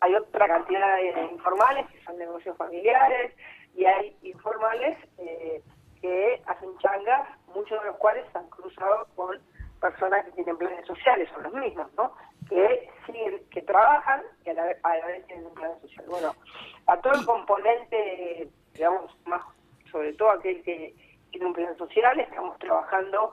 hay 0.00 0.14
otra 0.14 0.46
cantidad 0.46 0.96
de 0.96 1.28
informales 1.32 1.86
que 1.90 2.02
son 2.04 2.18
negocios 2.18 2.56
familiares 2.56 3.32
y 3.74 3.84
hay 3.84 4.16
informales 4.22 4.98
eh, 5.18 5.62
que 6.00 6.42
hacen 6.46 6.76
changas, 6.78 7.28
muchos 7.54 7.80
de 7.80 7.88
los 7.88 7.96
cuales 7.96 8.24
han 8.34 8.48
cruzado 8.48 9.06
con 9.14 9.38
personas 9.80 10.24
que 10.24 10.32
tienen 10.32 10.56
planes 10.56 10.86
sociales, 10.86 11.28
son 11.32 11.42
los 11.44 11.52
mismos, 11.54 11.92
¿no? 11.96 12.12
Que 12.48 12.88
siguen, 13.06 13.42
que 13.50 13.62
trabajan 13.62 14.22
y 14.44 14.50
a 14.50 14.54
la, 14.54 14.64
vez, 14.64 15.26
tienen 15.26 15.46
un 15.46 15.54
plan 15.54 15.72
social. 15.80 16.06
Bueno, 16.08 16.34
a 16.86 17.00
todo 17.00 17.12
el 17.14 17.26
componente, 17.26 18.48
digamos, 18.72 19.14
más, 19.26 19.42
sobre 19.90 20.12
todo 20.14 20.30
aquel 20.30 20.62
que 20.62 20.94
tiene 21.30 21.46
un 21.46 21.52
plan 21.52 21.76
social, 21.76 22.18
estamos 22.20 22.58
trabajando 22.58 23.30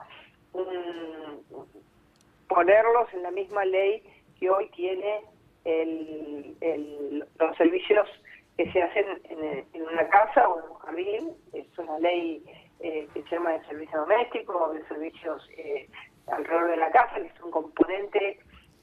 ponerlos 2.48 3.12
en 3.12 3.22
la 3.22 3.30
misma 3.30 3.64
ley 3.64 4.02
que 4.38 4.50
hoy 4.50 4.68
tiene 4.70 5.22
el, 5.64 7.24
los 7.38 7.56
servicios 7.56 8.08
que 8.56 8.70
se 8.72 8.82
hacen 8.82 9.04
en, 9.24 9.82
una 9.82 10.08
casa 10.08 10.48
o 10.48 10.60
en 10.60 10.70
un 10.70 10.78
jardín, 10.78 11.30
es 11.52 11.66
una 11.78 11.98
ley 11.98 12.42
eh, 12.80 13.08
que 13.12 13.22
se 13.24 13.30
llama 13.30 13.52
de 13.52 13.66
servicio 13.66 14.00
doméstico 14.00 14.56
o 14.56 14.72
de 14.72 14.86
servicios 14.86 15.42
eh, 15.56 15.88
alrededor 16.26 16.70
de 16.70 16.76
la 16.76 16.90
casa, 16.90 17.16
que 17.16 17.26
es 17.26 17.40
un 17.42 17.50
componente 17.50 18.38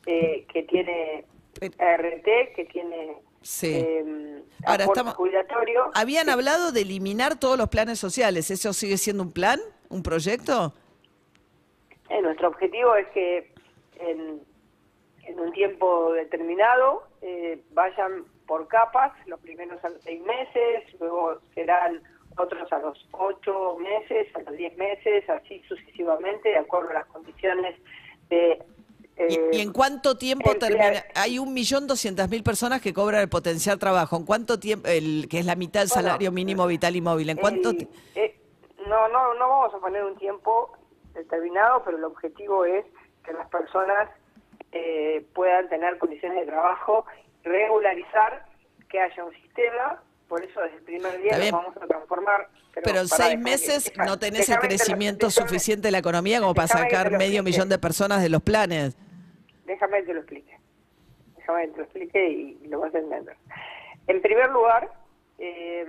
eh, 0.06 0.46
que 0.52 0.64
tiene 0.64 1.26
ART, 1.80 2.26
que 2.56 2.68
tiene 2.72 3.18
sí. 3.42 3.86
Ahora 4.66 4.86
estamos. 4.86 5.16
Habían 5.94 6.30
hablado 6.30 6.72
de 6.72 6.82
eliminar 6.82 7.40
todos 7.40 7.58
los 7.58 7.70
planes 7.70 8.00
sociales, 8.00 8.52
¿eso 8.52 8.74
sigue 8.74 8.98
siendo 8.98 9.24
un 9.24 9.32
plan, 9.32 9.60
un 9.90 10.04
proyecto? 10.04 10.74
nuestro 12.22 12.50
objetivo 12.50 12.94
es 12.96 13.08
que 13.10 13.54
en 14.00 14.42
un 15.42 15.52
tiempo 15.54 16.14
determinado, 16.14 17.04
eh, 17.22 17.62
vayan 17.74 18.26
por 18.48 18.68
capas, 18.68 19.14
los 19.28 19.40
primeros 19.40 19.84
a 19.84 19.90
los 19.90 20.02
seis 20.04 20.22
meses, 20.22 20.84
luego 21.00 21.40
serán 21.54 22.02
otros 22.38 22.72
a 22.72 22.80
los 22.80 23.08
ocho 23.12 23.78
meses, 23.80 24.28
a 24.36 24.42
los 24.42 24.58
diez 24.58 24.76
meses, 24.78 25.30
así 25.30 25.62
sucesivamente, 25.68 26.50
de 26.50 26.58
acuerdo 26.58 26.90
a 26.92 26.94
las 26.94 27.06
condiciones 27.08 27.80
de... 28.30 28.64
¿Y, 29.30 29.62
en 29.62 29.72
cuánto 29.72 30.18
tiempo 30.18 30.56
termina? 30.56 31.04
Hay 31.14 31.38
un 31.38 31.54
millón 31.54 31.86
doscientas 31.86 32.28
mil 32.30 32.42
personas 32.44 32.82
que 32.82 32.94
cobran 32.94 33.22
el 33.22 33.30
potencial 33.30 33.78
trabajo. 33.78 34.16
¿En 34.16 34.26
cuánto 34.26 34.60
tiempo, 34.60 34.88
el 34.88 35.28
que 35.30 35.40
es 35.40 35.46
la 35.46 35.56
mitad 35.56 35.82
del 35.82 35.90
salario 35.90 36.32
mínimo 36.32 36.66
vital 36.66 36.96
y 36.96 37.02
móvil? 37.02 37.30
¿En 37.30 37.38
cuánto? 37.38 37.72
Eh, 38.16 38.36
no, 38.88 39.08
no, 39.10 39.34
no 39.36 39.48
vamos 39.48 39.74
a 39.76 39.80
poner 39.80 40.04
un 40.04 40.18
tiempo 40.18 40.76
determinado, 41.14 41.84
pero 41.86 41.98
el 41.98 42.04
objetivo 42.06 42.66
es 42.66 42.84
que 43.24 43.34
las 43.34 43.48
personas 43.50 44.10
eh, 44.72 45.26
puedan 45.34 45.70
tener 45.70 45.98
condiciones 45.98 46.40
de 46.42 46.46
trabajo, 46.46 47.06
regularizar 47.44 48.46
que 48.90 49.00
haya 49.00 49.24
un 49.24 49.34
sistema 49.34 50.02
por 50.32 50.42
eso 50.46 50.62
desde 50.62 50.78
el 50.78 50.84
primer 50.84 51.22
día 51.22 51.38
nos 51.38 51.52
vamos 51.52 51.76
a 51.76 51.88
transformar. 51.88 52.48
Pero, 52.74 53.02
en 53.02 53.08
seis 53.10 53.38
meses 53.38 53.92
no 53.98 54.18
tenés 54.18 54.48
el 54.48 54.60
crecimiento 54.60 55.30
suficiente 55.30 55.90
de 55.90 55.92
la 55.92 55.98
economía 55.98 56.40
como 56.40 56.54
para 56.54 56.70
sacar 56.70 57.12
medio 57.12 57.44
millón 57.44 57.68
de 57.68 57.78
personas 57.78 58.24
de 58.24 58.30
los 58.30 58.42
planes. 58.42 58.96
Déjame 59.66 60.00
que 60.00 60.06
te 60.06 60.14
lo 60.14 60.20
explique. 60.22 60.58
Déjame 61.36 61.66
que 61.66 61.72
te 61.72 61.78
lo 61.80 61.84
explique 61.84 62.30
y, 62.30 62.68
lo 62.70 62.80
vas 62.80 62.96
a 62.96 63.00
entender. 63.00 63.36
En 64.08 64.22
primer 64.22 64.50
lugar, 64.52 64.90
eh, 65.38 65.86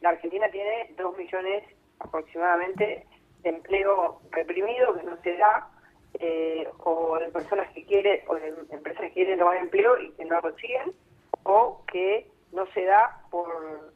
la 0.00 0.08
Argentina 0.08 0.48
tiene 0.50 0.94
dos 0.96 1.14
millones 1.18 1.64
aproximadamente 1.98 3.04
de 3.42 3.50
empleo 3.50 4.22
reprimido 4.30 4.96
que 4.96 5.02
no 5.02 5.20
se 5.22 5.36
da 5.36 5.68
eh, 6.20 6.68
o 6.78 7.18
de 7.18 7.28
personas 7.28 7.70
que 7.72 7.84
quieren 7.84 8.20
o 8.28 8.34
de 8.34 8.54
empresas 8.70 9.02
que 9.02 9.12
quieren 9.12 9.38
tomar 9.38 9.56
empleo 9.56 10.00
y 10.00 10.10
que 10.12 10.24
no 10.24 10.36
lo 10.36 10.42
consiguen 10.42 10.92
o 11.42 11.82
que 11.90 12.26
no 12.52 12.66
se 12.72 12.84
da 12.84 13.20
por 13.30 13.92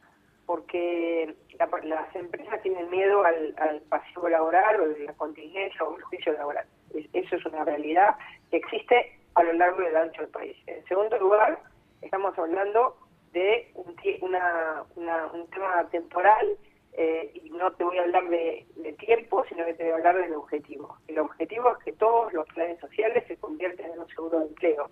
porque 0.47 1.35
las 1.83 2.17
empresas 2.17 2.63
tienen 2.63 2.89
miedo 2.89 3.23
al, 3.23 3.83
pasivo 3.91 4.31
laboral 4.31 4.81
o 4.81 4.85
a 4.85 5.05
la 5.05 5.13
contingencia 5.13 5.85
o 5.85 5.95
el 5.95 6.03
juicio 6.05 6.33
laboral. 6.33 6.65
eso 7.13 7.37
es 7.37 7.45
una 7.45 7.65
realidad 7.65 8.17
que 8.51 8.57
existe 8.57 9.19
a 9.35 9.43
lo 9.43 9.53
largo 9.53 9.83
y 9.83 9.95
ancho 9.95 10.23
del 10.23 10.31
país. 10.31 10.57
En 10.67 10.83
segundo 10.87 11.19
lugar, 11.19 11.61
estamos 12.01 12.37
hablando 12.39 12.97
de 13.33 13.71
un, 13.75 13.95
un 14.23 15.47
tema 15.51 15.87
temporal 15.91 16.57
eh, 17.01 17.31
y 17.33 17.51
no 17.51 17.71
te 17.75 17.85
voy 17.85 17.97
a 17.97 18.03
hablar 18.03 18.29
de, 18.29 18.67
tiempo, 18.99 19.45
sino 19.49 19.65
que 19.65 19.75
te 19.75 19.85
voy 19.85 19.93
a 19.93 19.97
hablar 19.99 20.19
del 20.19 20.35
objetivo. 20.35 20.97
El 21.07 21.21
objetivo 21.21 21.71
es 21.71 21.85
que 21.85 21.93
todos 21.93 22.33
los 22.33 22.45
planes 22.49 22.81
sociales 22.81 23.23
se 23.29 23.37
conviertan 23.37 23.93
en 23.93 24.01
un 24.01 24.09
seguro 24.09 24.41
de 24.41 24.47
empleo, 24.47 24.91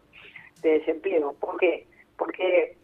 de 0.62 0.78
desempleo. 0.78 1.32
¿Por 1.40 1.58
qué? 1.58 1.84
Porque 2.16 2.76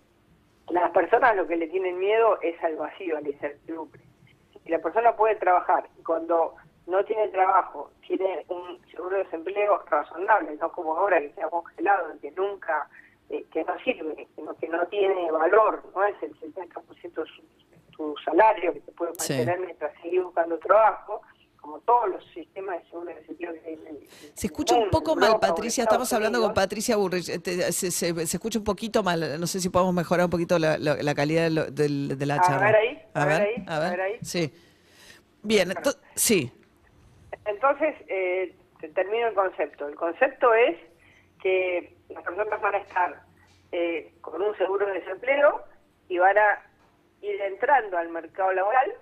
las 0.71 0.91
personas 0.91 1.37
lo 1.37 1.47
que 1.47 1.55
le 1.55 1.69
tienen 1.69 2.01
miedo 2.01 2.41
es 2.41 2.61
al 2.65 2.75
vacío, 2.75 3.17
al 3.17 3.29
incertidumbre. 3.29 4.03
Si 4.61 4.69
la 4.69 4.81
persona 4.81 5.15
puede 5.15 5.37
trabajar 5.37 5.89
y 5.97 6.03
cuando 6.03 6.57
no 6.89 7.05
tiene 7.05 7.29
trabajo, 7.29 7.93
tiene 8.05 8.45
un 8.49 8.85
seguro 8.91 9.19
de 9.19 9.23
desempleo 9.23 9.85
razonable, 9.89 10.57
no 10.57 10.73
como 10.73 10.97
ahora 10.97 11.21
que 11.21 11.31
se 11.31 11.43
ha 11.45 11.49
congelado, 11.49 12.09
que 12.21 12.33
nunca, 12.33 12.89
eh, 13.31 13.45
que 13.53 13.63
no 13.63 13.79
sirve, 13.85 14.27
que 14.35 14.43
no, 14.69 14.87
tiene 14.87 15.31
valor, 15.31 15.81
no 15.95 16.05
es 16.07 16.21
el 16.25 16.35
70% 16.41 17.03
de 17.03 17.27
su, 17.27 17.43
su, 18.03 18.15
salario 18.25 18.73
que 18.73 18.81
se 18.81 18.93
puede 18.93 19.13
mantener 19.19 19.61
mientras 19.61 19.93
sigue 20.03 20.21
buscando 20.21 20.59
trabajo, 20.59 21.23
como 21.61 21.79
todos 21.81 22.11
los 22.11 22.25
sistemas 22.33 22.83
de 22.83 22.89
seguro 22.89 23.07
de 23.07 23.15
desempleo 23.15 23.53
que 23.53 23.61
hay 23.67 23.75
en 23.75 23.87
el 23.87 24.09
Se 24.35 24.47
escucha 24.49 24.77
un 24.77 24.91
poco 24.91 25.15
mal, 25.15 25.39
Patricia, 25.41 25.85
estamos 25.85 26.13
hablando 26.13 26.41
con 26.41 26.53
Patricia 26.53 26.97
Burrich, 26.97 27.25
se, 27.25 27.91
se, 27.91 28.09
escucha 28.09 28.59
un 28.59 28.65
poquito 28.65 29.03
mal, 29.03 29.41
no 29.41 29.47
sé 29.47 29.61
si 29.61 29.69
podemos 29.69 29.95
mejorar 29.95 30.25
un 30.27 30.31
poquito 30.31 30.59
la, 30.59 30.77
la, 30.79 31.15
calidad 31.15 31.51
de, 31.51 32.17
de, 32.17 32.27
la 32.27 32.41
charla. 32.41 32.69
A 32.69 32.71
ver 32.71 32.77
ahí, 32.77 33.03
a, 33.15 33.27
ver, 33.27 33.43
ahí, 33.43 33.65
a 33.67 33.79
ver, 33.79 34.01
ahí. 34.01 34.19
Sí. 34.23 34.53
Bien, 35.43 35.73
sí. 36.15 36.53
Entonces, 37.45 37.95
eh, 38.09 38.55
termino 38.95 39.29
el 39.29 39.35
concepto. 39.35 39.89
El 39.89 39.95
concepto 39.95 40.55
es 40.55 40.77
que 41.41 41.95
las 42.09 42.23
personas 42.23 42.61
van 42.61 42.75
a 42.75 42.79
estar 42.79 43.23
eh, 43.73 44.13
con 44.21 44.41
un 44.41 44.57
seguro 44.57 44.87
de 44.87 44.95
desempleo 44.95 45.63
y 46.09 46.19
van 46.19 46.39
a 46.39 46.72
ir 47.23 47.41
entrando 47.41 47.97
al 47.97 48.11
mercado 48.11 48.53
laboral 48.53 48.93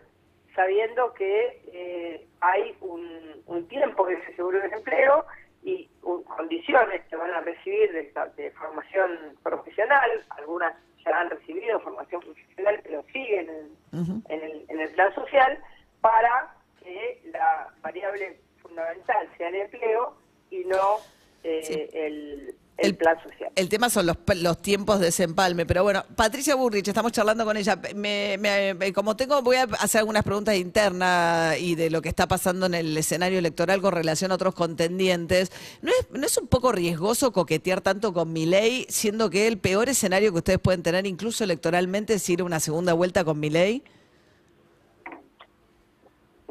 sabiendo 0.54 1.12
que 1.14 1.62
eh, 1.72 2.26
hay 2.40 2.76
un, 2.80 3.20
tiempo 3.68 4.06
de 4.06 4.14
ese 4.14 4.34
seguro 4.36 4.58
de 4.58 4.68
desempleo 4.68 5.24
y 5.62 5.88
condiciones 6.00 7.02
que 7.08 7.16
van 7.16 7.30
a 7.30 7.40
recibir 7.40 7.92
de, 7.92 8.50
formación 8.52 9.36
profesional, 9.42 10.10
algunas 10.30 10.74
ya 11.04 11.20
han 11.20 11.30
recibido 11.30 11.78
formación 11.80 12.20
profesional 12.20 12.80
pero 12.82 13.04
siguen 13.12 13.48
en, 13.92 14.22
el, 14.28 14.64
en 14.68 14.80
el 14.80 14.90
plan 14.90 15.14
social, 15.14 15.58
para 16.00 16.54
que 16.82 17.20
la 17.32 17.68
variable 17.82 18.40
fundamental 18.60 19.28
sea 19.36 19.48
el 19.48 19.56
empleo 19.56 20.14
y 20.50 20.64
no 20.64 20.98
eh, 21.44 21.88
el, 21.92 22.54
el, 22.80 22.96
plan 22.96 23.22
social. 23.22 23.50
El 23.54 23.68
tema 23.68 23.90
son 23.90 24.06
los, 24.06 24.16
los 24.36 24.62
tiempos 24.62 24.98
de 24.98 25.06
desempalme, 25.06 25.66
pero 25.66 25.82
bueno, 25.82 26.02
Patricia 26.16 26.54
Burrich, 26.54 26.88
estamos 26.88 27.12
charlando 27.12 27.44
con 27.44 27.56
ella. 27.56 27.78
Me, 27.94 28.92
como 28.94 29.16
tengo, 29.16 29.42
voy 29.42 29.56
a 29.56 29.64
hacer 29.64 30.00
algunas 30.00 30.22
preguntas 30.22 30.56
internas 30.56 31.58
y 31.58 31.74
de 31.74 31.90
lo 31.90 32.02
que 32.02 32.08
está 32.08 32.26
pasando 32.26 32.66
en 32.66 32.74
el 32.74 32.96
escenario 32.96 33.38
electoral 33.38 33.80
con 33.80 33.92
relación 33.92 34.32
a 34.32 34.34
otros 34.34 34.54
contendientes. 34.54 35.52
¿No 35.82 35.90
es, 35.90 36.10
no 36.10 36.26
es 36.26 36.36
un 36.38 36.48
poco 36.48 36.72
riesgoso 36.72 37.32
coquetear 37.32 37.80
tanto 37.80 38.12
con 38.12 38.32
mi 38.32 38.46
ley, 38.46 38.86
siendo 38.88 39.30
que 39.30 39.46
el 39.46 39.58
peor 39.58 39.88
escenario 39.88 40.32
que 40.32 40.38
ustedes 40.38 40.58
pueden 40.58 40.82
tener, 40.82 41.06
incluso 41.06 41.44
electoralmente, 41.44 42.14
es 42.14 42.28
ir 42.28 42.40
a 42.40 42.44
una 42.44 42.60
segunda 42.60 42.92
vuelta 42.92 43.24
con 43.24 43.38
mi 43.38 43.50
ley? 43.50 43.84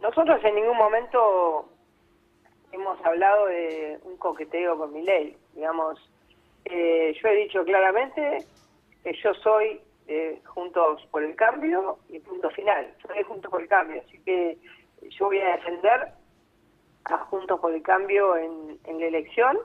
Nosotros 0.02 0.40
en 0.44 0.56
ningún 0.56 0.78
momento 0.78 1.70
hemos 2.72 3.04
hablado 3.06 3.48
de 3.48 4.00
un 4.04 4.18
coqueteo 4.18 4.78
con 4.78 4.94
mi 4.94 5.02
ley. 5.02 5.38
Digamos, 5.54 6.00
eh, 6.70 7.14
yo 7.22 7.30
he 7.30 7.36
dicho 7.36 7.64
claramente 7.64 8.46
que 9.04 9.14
yo 9.14 9.34
soy 9.36 9.82
eh, 10.08 10.42
Juntos 10.46 11.06
por 11.12 11.24
el 11.24 11.36
Cambio 11.36 12.00
y 12.10 12.20
punto 12.20 12.50
final. 12.52 12.94
Soy 13.06 13.24
Juntos 13.24 13.52
por 13.52 13.62
el 13.62 13.68
Cambio, 13.68 14.02
así 14.06 14.18
que 14.24 14.58
yo 15.10 15.26
voy 15.28 15.40
a 15.40 15.56
defender 15.58 16.10
a 17.06 17.18
Juntos 17.18 17.60
por 17.60 17.74
el 17.74 17.82
Cambio 17.82 18.36
en, 18.38 18.80
en 18.86 19.00
la 19.00 19.06
elección 19.06 19.58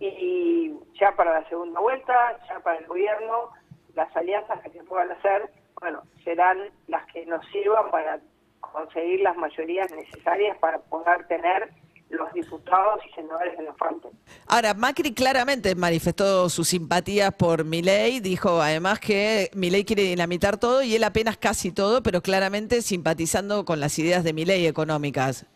y 0.00 0.74
ya 0.98 1.12
para 1.12 1.40
la 1.40 1.48
segunda 1.48 1.80
vuelta, 1.80 2.38
ya 2.48 2.60
para 2.60 2.78
el 2.78 2.86
gobierno, 2.86 3.50
las 3.94 4.14
alianzas 4.16 4.60
que 4.62 4.70
se 4.70 4.82
puedan 4.84 5.10
hacer, 5.12 5.50
bueno, 5.80 6.02
serán 6.24 6.58
las 6.88 7.06
que 7.12 7.24
nos 7.26 7.46
sirvan 7.48 7.90
para 7.90 8.20
conseguir 8.60 9.20
las 9.20 9.36
mayorías 9.36 9.90
necesarias 9.92 10.58
para 10.58 10.78
poder 10.78 11.26
tener 11.28 11.70
los 12.10 12.32
diputados 12.32 13.00
y 13.06 13.14
senadores 13.14 13.58
en 13.58 13.64
la 13.66 13.74
frente. 13.74 14.08
Ahora, 14.46 14.74
Macri 14.74 15.12
claramente 15.12 15.74
manifestó 15.74 16.48
su 16.48 16.64
simpatía 16.64 17.30
por 17.30 17.64
Milei, 17.64 18.20
dijo 18.20 18.60
además 18.60 19.00
que 19.00 19.50
Milei 19.54 19.84
quiere 19.84 20.02
dinamitar 20.02 20.58
todo 20.58 20.82
y 20.82 20.94
él 20.94 21.04
apenas 21.04 21.36
casi 21.36 21.72
todo, 21.72 22.02
pero 22.02 22.20
claramente 22.20 22.82
simpatizando 22.82 23.64
con 23.64 23.80
las 23.80 23.98
ideas 23.98 24.24
de 24.24 24.32
Milei 24.32 24.66
económicas. 24.66 25.46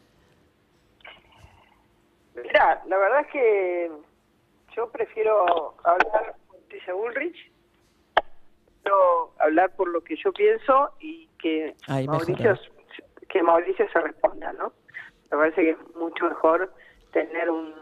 Mira, 2.35 2.83
la 2.87 2.99
verdad 2.99 3.21
es 3.21 3.27
que 3.29 3.91
yo 4.77 4.91
prefiero 4.91 5.75
hablar 5.85 6.37
con 6.49 6.61
Patricia 6.61 6.95
Bullrich, 6.95 7.53
pero 8.83 9.33
hablar 9.39 9.75
por 9.77 9.89
lo 9.89 10.03
que 10.03 10.17
yo 10.17 10.33
pienso 10.33 10.93
y 11.01 11.29
que 11.39 11.75
Mauricio 12.07 12.57
que 13.29 13.43
Mauricio 13.43 13.87
se 13.93 14.01
responda, 14.01 14.53
¿no? 14.55 14.73
Me 15.31 15.37
parece 15.37 15.63
que 15.63 15.71
es 15.71 15.97
mucho 15.97 16.27
mejor 16.27 16.73
tener 17.13 17.51
un, 17.51 17.75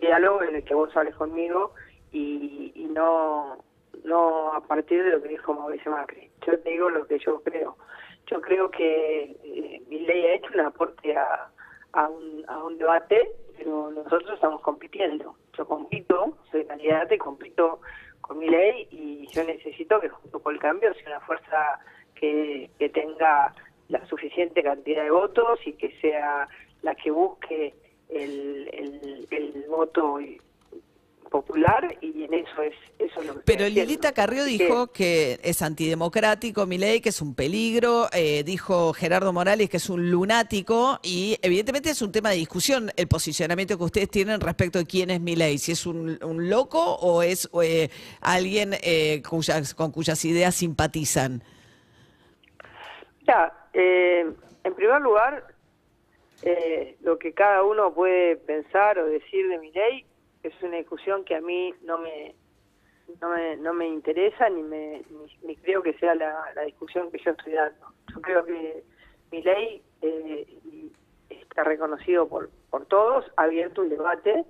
diálogo 0.00 0.42
en 0.42 0.54
el 0.54 0.64
que 0.64 0.74
vos 0.74 0.96
hables 0.96 1.14
conmigo 1.16 1.72
y, 2.12 2.72
no 2.90 3.58
no 4.04 4.52
a 4.52 4.60
partir 4.60 5.02
de 5.02 5.10
lo 5.10 5.22
que 5.22 5.28
dijo 5.28 5.54
Mauricio 5.54 5.90
Macri. 5.92 6.30
Yo 6.46 6.56
digo 6.58 6.90
lo 6.90 7.06
que 7.06 7.18
yo 7.18 7.40
creo. 7.42 7.76
Yo 8.26 8.40
creo 8.40 8.70
que 8.70 9.36
eh, 9.42 9.82
mi 9.88 10.00
ley 10.00 10.26
ha 10.26 10.34
hecho 10.34 10.50
un 10.54 10.60
aporte 10.60 11.16
a, 11.16 12.08
un, 12.08 12.44
a 12.48 12.62
un 12.64 12.78
debate, 12.78 13.32
pero 13.56 13.90
nosotros 13.90 14.32
estamos 14.34 14.60
compitiendo. 14.60 15.36
Yo 15.56 15.66
compito, 15.66 16.36
soy 16.50 16.64
candidata 16.66 17.14
y 17.14 17.18
compito 17.18 17.80
con 18.20 18.38
mi 18.38 18.48
ley 18.48 18.86
y 18.90 19.26
yo 19.28 19.44
necesito 19.44 20.00
que 20.00 20.08
junto 20.08 20.40
con 20.40 20.54
el 20.54 20.60
cambio 20.60 20.92
sea 20.94 21.16
una 21.16 21.20
fuerza 21.20 21.80
que 22.14 22.70
tenga 22.94 23.54
la 23.88 24.04
suficiente 24.06 24.62
cantidad 24.62 25.04
de 25.04 25.10
votos 25.10 25.58
y 25.66 25.72
que 25.74 25.90
sea 26.00 26.48
la 26.82 26.94
que 26.94 27.10
busque 27.10 27.74
el, 28.08 28.68
el, 29.30 29.64
voto 29.68 30.18
popular 31.30 31.96
y 32.02 32.24
en 32.24 32.34
eso 32.34 32.60
es 32.60 32.74
eso 32.98 33.22
lo 33.22 33.34
que 33.36 33.40
pero 33.46 33.66
Lilita 33.66 34.12
Carrió 34.12 34.44
dijo 34.44 34.92
que, 34.92 35.40
es 35.42 35.62
antidemocrático 35.62 36.66
mi 36.66 36.76
ley 36.76 37.00
que 37.00 37.08
es 37.08 37.22
un 37.22 37.34
peligro 37.34 38.08
eh, 38.12 38.44
dijo 38.44 38.92
Gerardo 38.92 39.32
Morales 39.32 39.70
que 39.70 39.78
es 39.78 39.88
un 39.88 40.10
lunático 40.10 41.00
y 41.02 41.38
evidentemente 41.40 41.88
es 41.88 42.02
un 42.02 42.12
tema 42.12 42.28
de 42.28 42.36
discusión 42.36 42.90
el 42.96 43.08
posicionamiento 43.08 43.78
que 43.78 43.84
ustedes 43.84 44.10
tienen 44.10 44.42
respecto 44.42 44.78
de 44.78 44.84
quién 44.84 45.08
es 45.08 45.22
mi 45.22 45.34
ley 45.34 45.56
si 45.56 45.72
es 45.72 45.86
un, 45.86 46.18
loco 46.50 46.96
o 46.96 47.22
es 47.22 47.48
eh, 47.62 47.88
alguien 48.20 48.74
eh, 48.82 49.22
cuyas, 49.26 49.72
con 49.74 49.90
cuyas 49.90 50.22
ideas 50.26 50.54
simpatizan. 50.54 51.42
Ya 53.26 53.52
eh, 53.72 54.26
en 54.64 54.74
primer 54.74 55.00
lugar, 55.00 55.44
eh, 56.42 56.96
lo 57.02 57.18
que 57.18 57.32
cada 57.32 57.62
uno 57.62 57.92
puede 57.92 58.36
pensar 58.36 58.98
o 58.98 59.06
decir 59.06 59.48
de 59.48 59.58
mi 59.58 59.70
ley 59.72 60.04
es 60.42 60.52
una 60.62 60.76
discusión 60.76 61.24
que 61.24 61.36
a 61.36 61.40
mí 61.40 61.74
no 61.82 61.98
me 61.98 62.34
no 63.20 63.28
me, 63.28 63.56
no 63.56 63.74
me 63.74 63.86
interesa 63.86 64.48
ni 64.48 64.62
me 64.62 65.02
ni, 65.42 65.56
creo 65.56 65.82
que 65.82 65.92
sea 65.94 66.14
la, 66.14 66.52
discusión 66.64 67.10
que 67.10 67.18
yo 67.18 67.32
estoy 67.32 67.52
dando. 67.52 67.86
Yo 68.14 68.20
creo 68.22 68.44
que 68.44 68.82
mi 69.30 69.42
ley 69.42 69.82
eh, 70.00 70.46
está 71.28 71.64
reconocido 71.64 72.28
por, 72.28 72.50
por 72.70 72.86
todos, 72.86 73.30
abierto 73.36 73.82
un 73.82 73.88
debate 73.88 74.44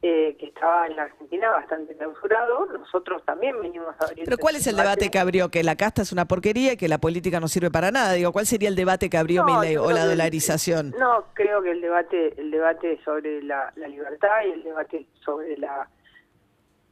eh, 0.00 0.36
que 0.38 0.46
estaba 0.46 0.86
en 0.86 0.94
la 0.96 1.02
Argentina 1.04 1.50
bastante 1.50 1.96
clausurado. 1.96 2.66
Nosotros 2.66 3.24
también 3.24 3.60
venimos 3.60 3.94
a 3.98 4.04
abrir. 4.04 4.24
Pero 4.24 4.38
¿cuál 4.38 4.54
es 4.56 4.66
el 4.68 4.76
debate 4.76 5.10
que 5.10 5.18
abrió? 5.18 5.48
Que 5.50 5.64
la 5.64 5.74
casta 5.76 6.02
es 6.02 6.12
una 6.12 6.26
porquería 6.26 6.74
y 6.74 6.76
que 6.76 6.86
la 6.88 6.98
política 6.98 7.40
no 7.40 7.48
sirve 7.48 7.70
para 7.70 7.90
nada. 7.90 8.12
Digo, 8.12 8.30
¿cuál 8.32 8.46
sería 8.46 8.68
el 8.68 8.76
debate 8.76 9.10
que 9.10 9.16
abrió 9.18 9.44
No, 9.44 9.54
Milei 9.60 9.74
yo 9.74 9.82
o 9.84 9.90
la 9.90 10.02
que- 10.02 10.06
dolarización? 10.08 10.94
No, 10.98 11.24
creo 11.34 11.62
que 11.62 11.72
el 11.72 11.80
debate, 11.80 12.40
el 12.40 12.50
debate 12.50 13.00
sobre 13.04 13.42
la, 13.42 13.72
la 13.76 13.88
libertad 13.88 14.44
y 14.46 14.50
el 14.52 14.62
debate 14.62 15.06
sobre 15.24 15.56
la, 15.58 15.88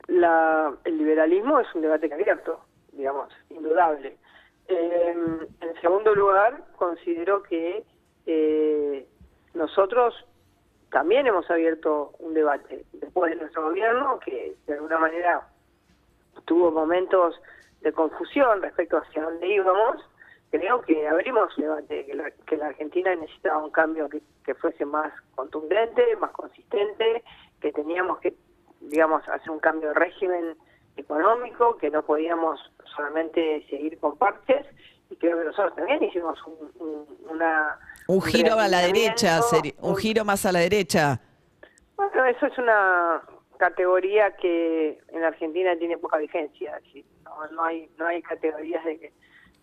la, 0.09 0.73
el 0.85 0.99
liberalismo 0.99 1.61
es 1.61 1.67
un 1.75 1.83
debate 1.83 2.09
que 2.09 2.15
abierto, 2.15 2.61
digamos, 2.93 3.33
indudable. 3.51 4.17
Eh, 4.69 5.15
en 5.61 5.81
segundo 5.81 6.13
lugar, 6.15 6.65
considero 6.77 7.43
que 7.45 7.85
eh, 8.27 9.07
nosotros 9.55 10.13
también 10.91 11.27
hemos 11.27 11.51
abierto 11.51 12.13
un 12.19 12.35
debate 12.35 12.85
después 12.93 13.33
de 13.33 13.41
nuestro 13.41 13.65
gobierno 13.65 14.19
que 14.21 14.55
de 14.67 14.75
alguna 14.75 14.99
manera 14.99 15.49
tuvo 16.45 16.71
momentos 16.71 17.41
de 17.81 17.93
confusión 17.93 18.63
respecto 18.63 18.99
hacia 18.99 19.23
dónde 19.23 19.49
íbamos. 19.49 19.97
Creo 20.51 20.81
que 20.83 21.07
abrimos 21.09 21.57
un 21.59 21.65
debate, 21.65 22.07
que 22.07 22.15
la, 22.15 22.31
que 22.31 22.57
la 22.57 22.67
Argentina 22.67 23.15
necesitaba 23.15 23.65
un 23.65 23.71
cambio 23.71 24.09
que, 24.09 24.23
que 24.45 24.55
fuese 24.55 24.85
más 24.85 25.13
contundente, 25.35 26.17
más 26.17 26.31
consistente, 26.31 27.25
que 27.61 27.73
teníamos 27.73 28.21
que, 28.21 28.35
digamos, 28.81 29.29
hacer 29.29 29.51
un 29.51 29.59
cambio 29.59 29.89
de 29.89 29.95
régimen 29.95 30.57
económico, 30.97 31.77
que 31.77 31.91
no 31.91 32.03
podíamos 32.03 32.61
solamente 32.95 33.67
seguir 33.69 33.99
con 33.99 34.17
parches, 34.17 34.67
y 35.11 35.17
creo 35.17 35.39
que 35.39 35.45
nosotros 35.45 35.75
también 35.77 36.03
hicimos 36.03 36.39
un, 36.47 36.71
un- 36.81 37.07
una... 37.31 37.79
Un 38.09 38.23
giro 38.23 38.55
a 38.55 38.69
la 38.69 38.81
derecha, 38.81 39.41
un 39.81 39.97
giro 39.97 40.25
más 40.25 40.47
a 40.47 40.53
la 40.53 40.61
derecha. 40.61 41.21
bueno, 41.97 42.25
eso 42.27 42.47
es 42.47 42.57
una 42.59 43.23
categoría 43.59 44.37
que 44.37 44.99
en 45.09 45.25
Argentina 45.25 45.77
tiene 45.77 45.99
poca 45.99 46.19
vigencia. 46.19 46.77
decir, 46.77 47.05
No, 47.25 47.47
no 47.53 47.65
hay 47.65 47.89
no 47.99 48.07
hay 48.07 48.23
categorías 48.23 48.85
de, 48.85 49.13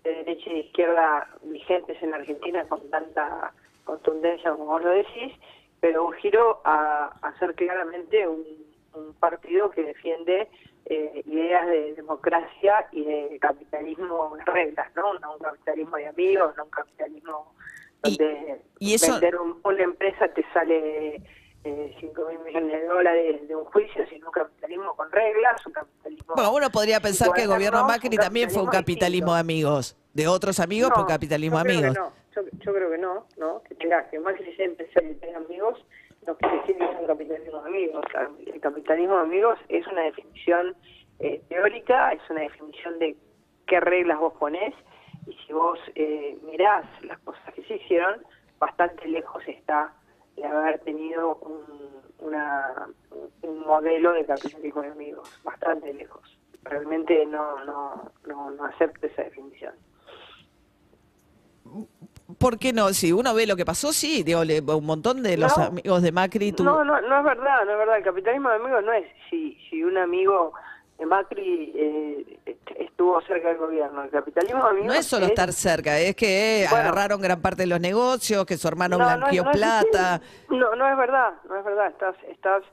de 0.03 0.09
derecha 0.15 0.49
y 0.49 0.53
de 0.53 0.59
izquierda 0.59 1.27
vigentes 1.43 2.01
en 2.03 2.13
Argentina 2.13 2.65
con 2.67 2.89
tanta 2.89 3.53
contundencia 3.85 4.51
como 4.51 4.65
vos 4.65 4.83
lo 4.83 4.89
decís, 4.89 5.33
pero 5.79 6.05
un 6.05 6.13
giro 6.13 6.61
a, 6.65 7.13
a 7.21 7.39
ser 7.39 7.53
claramente 7.55 8.27
un, 8.27 8.43
un 8.95 9.13
partido 9.15 9.69
que 9.71 9.83
defiende 9.83 10.49
eh, 10.85 11.21
ideas 11.25 11.65
de 11.67 11.93
democracia 11.95 12.87
y 12.91 13.03
de 13.05 13.37
capitalismo 13.39 14.35
en 14.39 14.45
reglas, 14.45 14.87
¿no? 14.95 15.13
No 15.19 15.33
un 15.35 15.39
capitalismo 15.39 15.97
de 15.97 16.07
amigos, 16.07 16.55
no 16.57 16.65
un 16.65 16.69
capitalismo 16.69 17.53
donde 18.01 18.61
y 18.79 18.93
eso- 18.93 19.11
vender 19.13 19.37
un- 19.37 19.59
una 19.63 19.83
empresa 19.83 20.27
te 20.29 20.43
sale 20.53 21.21
eh, 21.65 21.95
5 22.01 22.25
mil 22.29 22.39
millones 22.39 22.81
de 22.81 22.85
dólares 22.87 23.47
de 23.47 23.55
un 23.55 23.63
juicio, 23.65 24.05
sino 24.09 24.25
un 24.27 24.33
capitalismo 24.33 24.93
con 24.97 25.09
reglas, 25.09 25.65
un 25.65 25.71
capitalismo... 25.71 26.33
Bueno, 26.35 26.51
uno 26.53 26.69
podría 26.69 26.99
pensar 26.99 27.31
que 27.31 27.43
el 27.43 27.47
gobierno 27.47 27.85
Macri 27.85 28.17
también 28.17 28.51
fue 28.51 28.61
un 28.63 28.69
capitalismo 28.69 29.33
de 29.33 29.39
amigos. 29.39 29.95
De 30.13 30.27
otros 30.27 30.59
amigos, 30.59 30.89
No, 30.89 30.95
pero 30.95 31.07
capitalismo 31.07 31.57
de 31.59 31.63
yo 31.63 31.79
creo 31.79 31.81
que 31.81 31.87
amigos. 31.99 32.13
no. 32.13 32.23
Yo, 32.35 32.49
yo 32.65 32.73
creo 32.73 32.89
que 32.91 32.97
no, 32.97 33.27
¿no? 33.37 33.63
Que 33.63 33.75
tenga, 33.75 34.09
que 34.09 34.19
Macri 34.19 34.49
y 34.51 35.13
tenga 35.15 35.37
amigos, 35.37 35.85
no 36.25 36.35
quiere 36.37 36.57
decir 36.57 36.77
que 36.77 36.87
sea 36.87 36.99
un 36.99 37.07
capitalismo 37.07 37.61
de 37.61 37.69
amigos. 37.69 38.05
El 38.45 38.61
capitalismo 38.61 39.15
de 39.15 39.21
amigos 39.21 39.59
es 39.69 39.85
una 39.87 40.01
definición 40.01 40.75
eh, 41.19 41.41
teórica, 41.49 42.11
es 42.13 42.29
una 42.29 42.41
definición 42.41 42.99
de 42.99 43.15
qué 43.67 43.79
reglas 43.79 44.19
vos 44.19 44.33
ponés, 44.33 44.73
y 45.27 45.33
si 45.33 45.53
vos 45.53 45.79
eh, 45.95 46.37
mirás 46.43 46.85
las 47.03 47.19
cosas 47.19 47.53
que 47.53 47.63
se 47.63 47.75
hicieron, 47.75 48.21
bastante 48.59 49.07
lejos 49.07 49.43
está 49.47 49.93
de 50.35 50.45
haber 50.45 50.79
tenido 50.79 51.35
un, 51.35 52.01
una, 52.19 52.87
un 53.41 53.59
modelo 53.61 54.13
de 54.13 54.25
capitalismo 54.25 54.81
de 54.81 54.89
amigos, 54.89 55.41
bastante 55.43 55.93
lejos. 55.93 56.39
Realmente 56.63 57.25
no, 57.25 57.63
no, 57.65 58.11
no, 58.25 58.51
no 58.51 58.65
acepto 58.65 59.07
esa 59.07 59.23
definición. 59.23 59.75
¿Por 62.37 62.57
qué 62.59 62.73
no? 62.73 62.89
Si 62.89 63.11
uno 63.11 63.33
ve 63.33 63.45
lo 63.47 63.55
que 63.55 63.65
pasó, 63.65 63.91
sí, 63.93 64.23
digo, 64.23 64.43
le- 64.43 64.61
un 64.61 64.85
montón 64.85 65.23
de 65.23 65.37
los 65.37 65.57
No. 65.57 65.63
amigos 65.65 66.01
de 66.01 66.11
Macri 66.11 66.51
tu- 66.51 66.63
No, 66.63 66.83
no, 66.83 66.99
no 67.01 67.17
es 67.19 67.23
verdad, 67.23 67.65
no 67.65 67.71
es 67.71 67.77
verdad. 67.77 67.97
El 67.97 68.03
capitalismo 68.03 68.49
de 68.49 68.55
amigos 68.55 68.83
no 68.83 68.93
es 68.93 69.05
si, 69.29 69.57
si 69.69 69.83
un 69.83 69.97
amigo 69.97 70.53
de 70.97 71.05
Macri 71.05 71.71
eh, 71.75 72.39
est- 72.45 72.71
estuvo 72.79 73.19
cerca 73.21 73.49
del 73.49 73.57
gobierno. 73.57 74.03
El 74.03 74.09
capitalismo 74.11 74.63
de 74.63 74.69
amigos 74.69 74.87
No 74.87 74.93
es 74.93 75.05
solo 75.05 75.25
estar 75.25 75.51
cerca, 75.51 75.99
es 75.99 76.15
que 76.15 76.65
Bueno. 76.69 76.83
agarraron 76.89 77.21
gran 77.21 77.41
parte 77.41 77.63
de 77.63 77.67
los 77.67 77.79
negocios, 77.81 78.45
que 78.45 78.57
su 78.57 78.67
hermano 78.67 78.97
No, 78.97 79.05
blanqueó 79.05 79.43
no 79.43 79.51
es 79.51 79.57
plata. 79.57 80.21
No, 80.49 80.75
no 80.75 80.87
es 80.89 80.97
verdad, 80.97 81.33
no 81.49 81.57
es 81.57 81.65
verdad. 81.65 81.87
Estás, 81.87 82.15
estás 82.29 82.63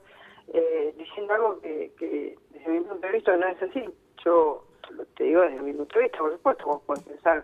eh, 0.53 0.93
diciendo 0.97 1.33
algo 1.33 1.59
que, 1.61 1.91
que 1.97 2.35
desde 2.51 2.69
mi 2.71 2.79
punto 2.81 3.07
de 3.07 3.13
vista 3.13 3.35
no 3.37 3.47
es 3.47 3.61
así. 3.61 3.83
Yo 4.23 4.65
lo- 4.91 5.05
te 5.17 5.23
digo 5.23 5.41
desde 5.41 5.61
mi 5.61 5.73
punto 5.73 5.97
de 5.97 6.03
vista, 6.03 6.19
por 6.19 6.31
supuesto, 6.33 6.65
vos 6.65 6.81
podés 6.85 7.03
pensar 7.03 7.43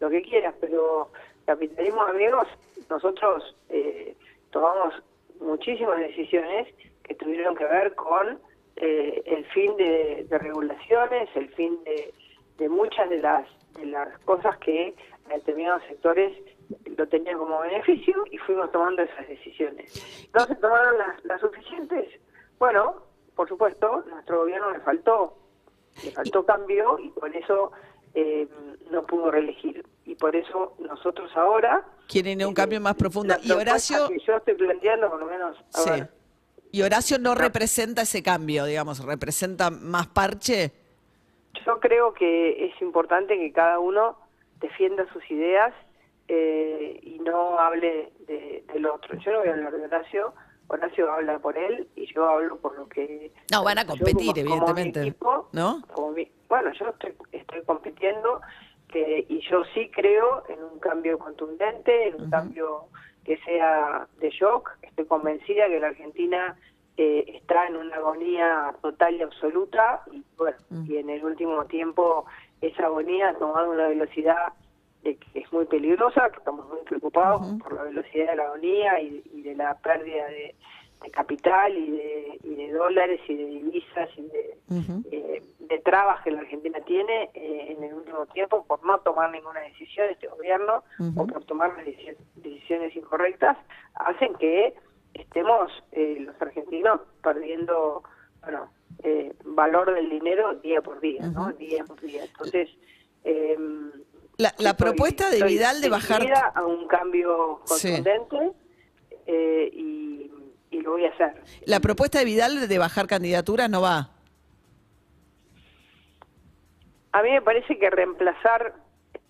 lo 0.00 0.10
que 0.10 0.22
quieras, 0.22 0.54
pero 0.60 1.10
capitalismo 1.46 2.02
amigos, 2.02 2.46
nosotros 2.90 3.56
eh, 3.70 4.14
tomamos 4.50 4.94
muchísimas 5.40 5.98
decisiones 5.98 6.68
que 7.04 7.14
tuvieron 7.14 7.54
que 7.54 7.64
ver 7.64 7.94
con 7.94 8.38
eh, 8.76 9.22
el 9.24 9.44
fin 9.46 9.76
de, 9.76 10.26
regulaciones, 10.30 11.28
el 11.34 11.48
fin 11.54 11.78
de, 11.84 12.12
de 12.58 12.68
muchas 12.68 13.08
de 13.08 13.18
las, 13.18 13.48
de 13.78 13.86
las 13.86 14.18
cosas 14.20 14.56
que 14.58 14.94
a 15.30 15.34
determinados 15.34 15.82
sectores 15.88 16.36
lo 16.96 17.06
tenían 17.06 17.38
como 17.38 17.60
beneficio 17.60 18.24
y 18.30 18.38
fuimos 18.38 18.70
tomando 18.72 19.02
esas 19.02 19.28
decisiones. 19.28 20.28
¿No 20.34 20.44
se 20.46 20.54
tomaron 20.56 20.98
las, 20.98 21.24
las 21.24 21.40
suficientes? 21.40 22.08
Bueno, 22.58 23.02
por 23.34 23.48
supuesto, 23.48 24.02
nuestro 24.08 24.40
gobierno 24.40 24.70
le 24.72 24.80
faltó, 24.80 25.36
le 26.04 26.10
faltó 26.10 26.44
cambio 26.44 26.98
y 26.98 27.10
por 27.10 27.34
eso 27.34 27.72
eh, 28.14 28.48
no 28.90 29.04
pudo 29.04 29.30
reelegir. 29.30 29.84
Por 30.18 30.34
eso 30.36 30.74
nosotros 30.78 31.30
ahora... 31.36 31.84
Quieren 32.08 32.42
un 32.44 32.52
eh, 32.52 32.54
cambio 32.54 32.80
más 32.80 32.94
profundo. 32.94 33.34
la 33.34 33.40
Y 33.44 33.50
Horacio, 33.52 34.08
que 34.08 34.18
yo 34.20 34.36
estoy 34.36 34.54
planteando, 34.54 35.10
por 35.10 35.20
lo 35.20 35.26
menos... 35.26 35.56
sí. 35.70 35.90
ver, 35.90 36.10
Y 36.72 36.82
Horacio 36.82 37.18
no 37.18 37.34
representa 37.34 38.02
ese 38.02 38.22
cambio, 38.22 38.64
digamos, 38.64 39.04
representa 39.04 39.70
más 39.70 40.06
parche. 40.08 40.72
Yo 41.66 41.80
creo 41.80 42.12
que 42.12 42.66
es 42.66 42.80
importante 42.82 43.36
que 43.36 43.52
cada 43.52 43.78
uno 43.78 44.18
defienda 44.60 45.04
sus 45.12 45.28
ideas 45.30 45.72
eh, 46.28 46.98
y 47.02 47.18
no 47.20 47.58
hable 47.58 48.12
de- 48.26 48.64
del 48.72 48.86
otro. 48.86 49.16
Yo 49.18 49.32
no 49.32 49.38
voy 49.40 49.48
a 49.48 49.52
hablar 49.52 49.72
de 49.72 49.84
Horacio, 49.84 50.34
Horacio 50.68 51.10
habla 51.12 51.38
por 51.38 51.56
él 51.56 51.88
y 51.94 52.12
yo 52.12 52.28
hablo 52.28 52.56
por 52.58 52.76
lo 52.76 52.88
que... 52.88 53.32
No, 53.52 53.62
van 53.64 53.78
a 53.78 53.82
yo 53.82 53.88
competir, 53.88 54.14
como- 54.14 54.26
como 54.26 54.34
mi 54.34 54.40
evidentemente, 54.40 55.00
equipo, 55.02 55.48
¿no? 55.52 55.82
como 55.92 56.12
mi- 56.12 56.30
bueno, 56.48 56.72
yo 56.78 56.88
estoy, 56.90 57.14
estoy 57.32 57.62
compitiendo 57.64 58.40
que, 58.96 59.26
y 59.28 59.40
yo 59.40 59.62
sí 59.74 59.90
creo 59.90 60.44
en 60.48 60.62
un 60.62 60.78
cambio 60.78 61.18
contundente, 61.18 62.08
en 62.08 62.22
un 62.22 62.30
cambio 62.30 62.86
que 63.24 63.36
sea 63.38 64.06
de 64.18 64.30
shock. 64.30 64.70
Estoy 64.82 65.04
convencida 65.04 65.68
que 65.68 65.80
la 65.80 65.88
Argentina 65.88 66.56
eh, 66.96 67.24
está 67.28 67.66
en 67.66 67.76
una 67.76 67.96
agonía 67.96 68.74
total 68.80 69.16
y 69.16 69.22
absoluta 69.22 70.02
y 70.12 70.24
bueno, 70.38 70.56
y 70.86 70.96
en 70.96 71.10
el 71.10 71.22
último 71.24 71.66
tiempo 71.66 72.24
esa 72.62 72.86
agonía 72.86 73.30
ha 73.30 73.34
tomado 73.34 73.70
una 73.70 73.88
velocidad 73.88 74.54
de 75.02 75.16
que 75.16 75.40
es 75.40 75.52
muy 75.52 75.66
peligrosa, 75.66 76.30
que 76.30 76.38
estamos 76.38 76.66
muy 76.68 76.80
preocupados 76.86 77.42
por 77.62 77.74
la 77.74 77.82
velocidad 77.82 78.30
de 78.30 78.36
la 78.36 78.44
agonía 78.44 79.00
y, 79.00 79.22
y 79.34 79.42
de 79.42 79.54
la 79.56 79.76
pérdida 79.76 80.26
de, 80.28 80.54
de 81.02 81.10
capital 81.10 81.76
y 81.76 81.90
de, 81.90 82.38
y 82.42 82.54
de 82.54 82.72
dólares 82.72 83.20
y 83.28 83.34
de 83.34 83.44
divisas 83.46 84.08
y 84.16 84.22
de, 84.22 84.58
eh, 85.12 85.42
de 85.58 85.78
trabas 85.80 86.22
que 86.24 86.30
la 86.30 86.40
Argentina 86.40 86.78
tiene 86.86 87.30
eh, 87.34 87.74
en 87.76 87.84
el 87.84 87.94
último 87.94 88.26
tiempo 88.26 88.64
por 88.66 88.84
no 88.84 88.98
tomar 89.00 89.30
ninguna 89.30 89.60
decisión 89.60 90.08
este 90.10 90.26
gobierno 90.28 90.82
o 91.16 91.26
por 91.26 91.44
tomar 91.44 91.76
las 91.76 91.86
deci- 91.86 92.16
decisiones 92.36 92.96
incorrectas, 92.96 93.56
hacen 93.94 94.34
que 94.36 94.74
estemos 95.14 95.70
eh, 95.92 96.16
los 96.20 96.40
argentinos 96.40 97.00
perdiendo 97.22 98.02
bueno 98.40 98.70
eh, 99.02 99.34
valor 99.44 99.92
del 99.94 100.08
dinero 100.08 100.54
día 100.56 100.80
por 100.80 101.00
día, 101.00 101.22
¿no? 101.28 101.52
Día 101.52 101.84
por 101.84 102.00
día. 102.00 102.24
Entonces, 102.24 102.70
eh, 103.24 103.56
La, 104.38 104.52
la 104.58 104.70
estoy- 104.70 104.86
propuesta 104.86 105.30
de 105.30 105.42
Vidal 105.44 105.80
de 105.82 105.88
bajar... 105.90 106.22
a 106.54 106.64
un 106.64 106.86
cambio 106.88 107.60
Sí. 107.66 107.88
contundente 108.02 108.52
eh, 109.26 109.68
y, 109.72 110.25
y 110.76 110.82
lo 110.82 110.92
voy 110.92 111.04
a 111.06 111.10
hacer. 111.10 111.42
La 111.64 111.80
propuesta 111.80 112.18
de 112.18 112.24
Vidal 112.24 112.68
de 112.68 112.78
bajar 112.78 113.06
candidaturas 113.06 113.68
no 113.70 113.80
va. 113.80 114.10
A 117.12 117.22
mí 117.22 117.30
me 117.30 117.42
parece 117.42 117.78
que 117.78 117.88
reemplazar 117.90 118.74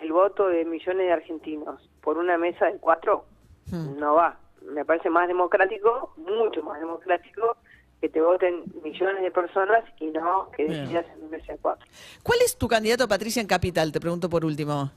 el 0.01 0.13
voto 0.13 0.49
de 0.49 0.65
millones 0.65 1.07
de 1.07 1.13
argentinos 1.13 1.89
por 2.03 2.19
una 2.19 2.37
mesa 2.37 2.67
de 2.67 2.79
cuatro 2.79 3.25
Hmm. 3.71 3.99
no 3.99 4.15
va. 4.15 4.39
Me 4.63 4.85
parece 4.85 5.11
más 5.11 5.27
democrático, 5.29 6.13
mucho 6.17 6.63
más 6.63 6.79
democrático, 6.79 7.57
que 8.01 8.09
te 8.09 8.21
voten 8.21 8.63
millones 8.85 9.23
de 9.23 9.31
personas 9.33 9.83
y 10.01 10.07
no 10.07 10.51
que 10.57 10.65
decidas 10.67 11.05
en 11.15 11.23
una 11.25 11.37
mesa 11.37 11.53
de 11.53 11.59
cuatro. 11.59 11.85
¿Cuál 12.23 12.39
es 12.45 12.57
tu 12.57 12.69
candidato, 12.69 13.09
Patricia, 13.09 13.41
en 13.41 13.49
Capital? 13.49 13.91
Te 13.91 14.01
pregunto 14.01 14.29
por 14.31 14.45
último. 14.45 14.91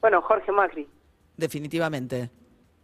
Bueno, 0.00 0.20
Jorge 0.22 0.50
Macri. 0.50 0.88
Definitivamente. 1.36 2.30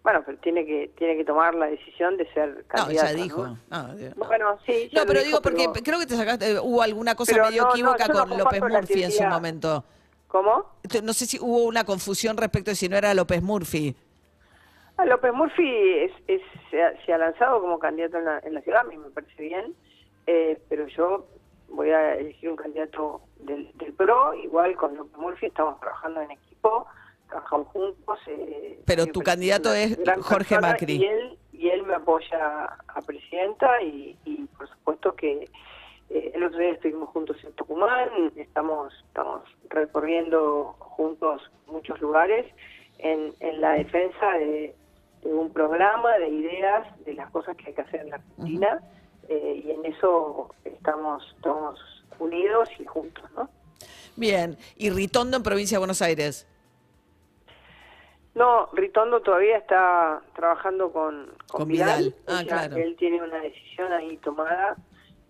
Bueno, 0.03 0.23
pero 0.27 0.37
tiene 0.38 0.67
que 0.67 0.91
tiene 0.99 1.17
que 1.17 1.25
tomar 1.25 1.55
la 1.55 1.67
decisión 1.67 2.17
de 2.17 2.27
ser 2.33 2.49
No, 2.57 2.62
candidato. 2.67 3.09
ya 3.09 3.12
dijo. 3.23 3.47
¿no? 3.47 3.59
No, 3.71 3.99
eh, 3.99 4.12
Bueno, 4.17 4.59
sí. 4.67 4.88
ya 4.93 5.01
No, 5.03 5.07
pero 5.07 5.23
digo 5.23 5.41
porque 5.41 5.69
pero- 5.73 5.85
creo 5.85 5.99
que 6.01 6.07
te 6.07 6.17
sacaste, 6.17 6.59
hubo 6.59 6.83
alguna 6.83 7.15
cosa 7.15 7.33
Pero 7.33 7.45
medio 7.47 7.62
no, 7.62 7.69
no, 7.69 7.75
equívoca 7.75 8.09
no 8.09 8.27
con 8.29 8.38
López 8.38 8.61
Murphy 8.62 9.03
en 9.05 9.12
su 9.12 9.23
momento. 9.25 9.85
¿Cómo? 10.27 10.65
No 11.05 11.12
sé 11.12 11.27
si 11.27 11.38
hubo 11.41 11.65
una 11.65 11.85
confusión 11.85 12.37
respecto 12.37 12.71
de 12.71 12.75
si 12.75 12.88
no 12.88 12.97
era 12.97 13.15
López 13.15 13.43
Murphy. 13.43 13.95
Ah, 14.97 15.05
López 15.05 15.33
Murphy 15.33 15.99
es, 15.99 16.12
es- 16.27 16.43
se, 16.71 16.83
ha, 16.83 17.05
se 17.05 17.12
ha 17.12 17.19
lanzado 17.19 17.61
como 17.61 17.79
candidato 17.79 18.19
en 18.19 18.25
la, 18.25 18.38
en 18.41 18.55
la 18.55 18.61
ciudad, 18.62 18.81
a 18.81 18.85
mí 18.85 18.97
me 18.97 19.11
parece 19.11 19.41
bien, 19.43 19.75
eh, 20.27 20.59
pero 20.69 20.87
yo 20.88 21.27
voy 21.69 21.91
a 21.91 22.15
elegir 22.17 22.51
un 22.51 22.57
candidato 22.57 23.21
del, 23.38 23.71
del 23.79 23.93
PRO, 23.93 24.35
igual 24.35 24.75
con 24.77 24.97
López 24.97 25.17
Murphy 25.19 25.47
estamos 25.47 25.79
trabajando 25.81 26.21
en 26.23 26.31
equipo, 26.33 26.87
juntos. 27.40 28.18
eh, 28.27 28.81
Pero 28.85 29.07
me 29.07 29.12
tu 29.12 29.21
candidato 29.21 29.73
es 29.75 29.99
Jorge 30.23 30.61
Macri. 30.61 30.95
Y 30.95 31.05
él, 31.05 31.38
y 31.53 31.68
él 31.68 31.83
me 31.85 31.95
apoya 31.95 32.64
a 32.88 33.01
presidenta 33.07 33.83
y, 33.83 34.18
y 34.25 34.45
por 34.57 34.68
supuesto 34.68 35.14
que 35.14 35.49
eh, 36.11 36.33
el 36.35 36.42
otro 36.45 36.59
día 36.59 36.73
estuvimos 36.73 37.09
juntos 37.11 37.37
en 37.45 37.53
Tucumán, 37.53 38.33
estamos, 38.37 38.92
estamos 39.09 39.42
recorriendo 39.68 40.77
juntos 40.79 41.42
muchos 41.66 42.01
lugares 42.01 42.47
en, 42.99 43.35
en 43.40 43.61
la 43.61 43.73
defensa 43.73 44.33
de, 44.33 44.75
de 45.23 45.33
un 45.33 45.53
programa, 45.53 46.18
de 46.18 46.29
ideas, 46.29 46.87
de 47.05 47.14
las 47.14 47.31
cosas 47.31 47.57
que 47.57 47.68
hay 47.68 47.75
que 47.75 47.81
hacer 47.81 48.01
en 48.01 48.11
la 48.11 48.16
Argentina, 48.16 48.81
eh, 49.29 49.62
y 49.64 49.71
en 49.71 49.85
eso 49.87 50.51
estamos, 50.64 51.25
estamos 51.37 51.81
unidos 52.18 52.68
y 52.79 52.85
juntos, 52.85 53.25
¿no? 53.37 53.49
Bien. 54.16 54.59
Y 54.77 54.90
Ritondo 54.90 55.37
en 55.38 55.42
provincia 55.42 55.77
de 55.77 55.81
Buenos 55.81 56.03
Aires. 56.03 56.47
No, 58.35 58.68
Ritondo 58.73 59.21
todavía 59.21 59.59
está 59.59 60.23
trabajando 60.35 60.90
con, 60.90 61.27
con, 61.49 61.59
Con 61.61 61.68
Vidal. 61.68 62.14
Ah, 62.27 62.40
Ella- 62.42 62.49
claro. 62.49 62.77
Él 62.77 62.97
tiene 62.97 63.23
una 63.23 63.38
decisión 63.40 63.92
ahí 63.92 64.16
tomada. 64.18 64.77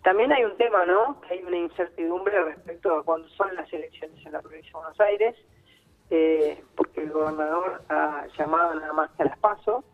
También 0.04 0.32
hay 0.32 0.44
un 0.44 0.56
tema, 0.56 0.84
¿no? 0.84 1.20
Que 1.22 1.34
hay 1.34 1.42
una 1.42 1.56
incertidumbre 1.56 2.42
respecto 2.44 2.94
a 2.96 3.02
cuándo 3.04 3.28
son 3.30 3.54
las 3.56 3.72
elecciones 3.72 4.24
en 4.24 4.32
la 4.32 4.40
provincia 4.40 4.70
de 4.70 4.78
Buenos 4.78 5.00
Aires, 5.00 5.36
eh, 6.10 6.62
porque 6.76 7.02
el 7.02 7.10
gobernador 7.10 7.82
ha 7.88 8.26
llamado 8.38 8.74
nada 8.74 8.92
más 8.92 9.10
que 9.12 9.22
a 9.22 9.26
las 9.26 9.38
PASO, 9.38 9.84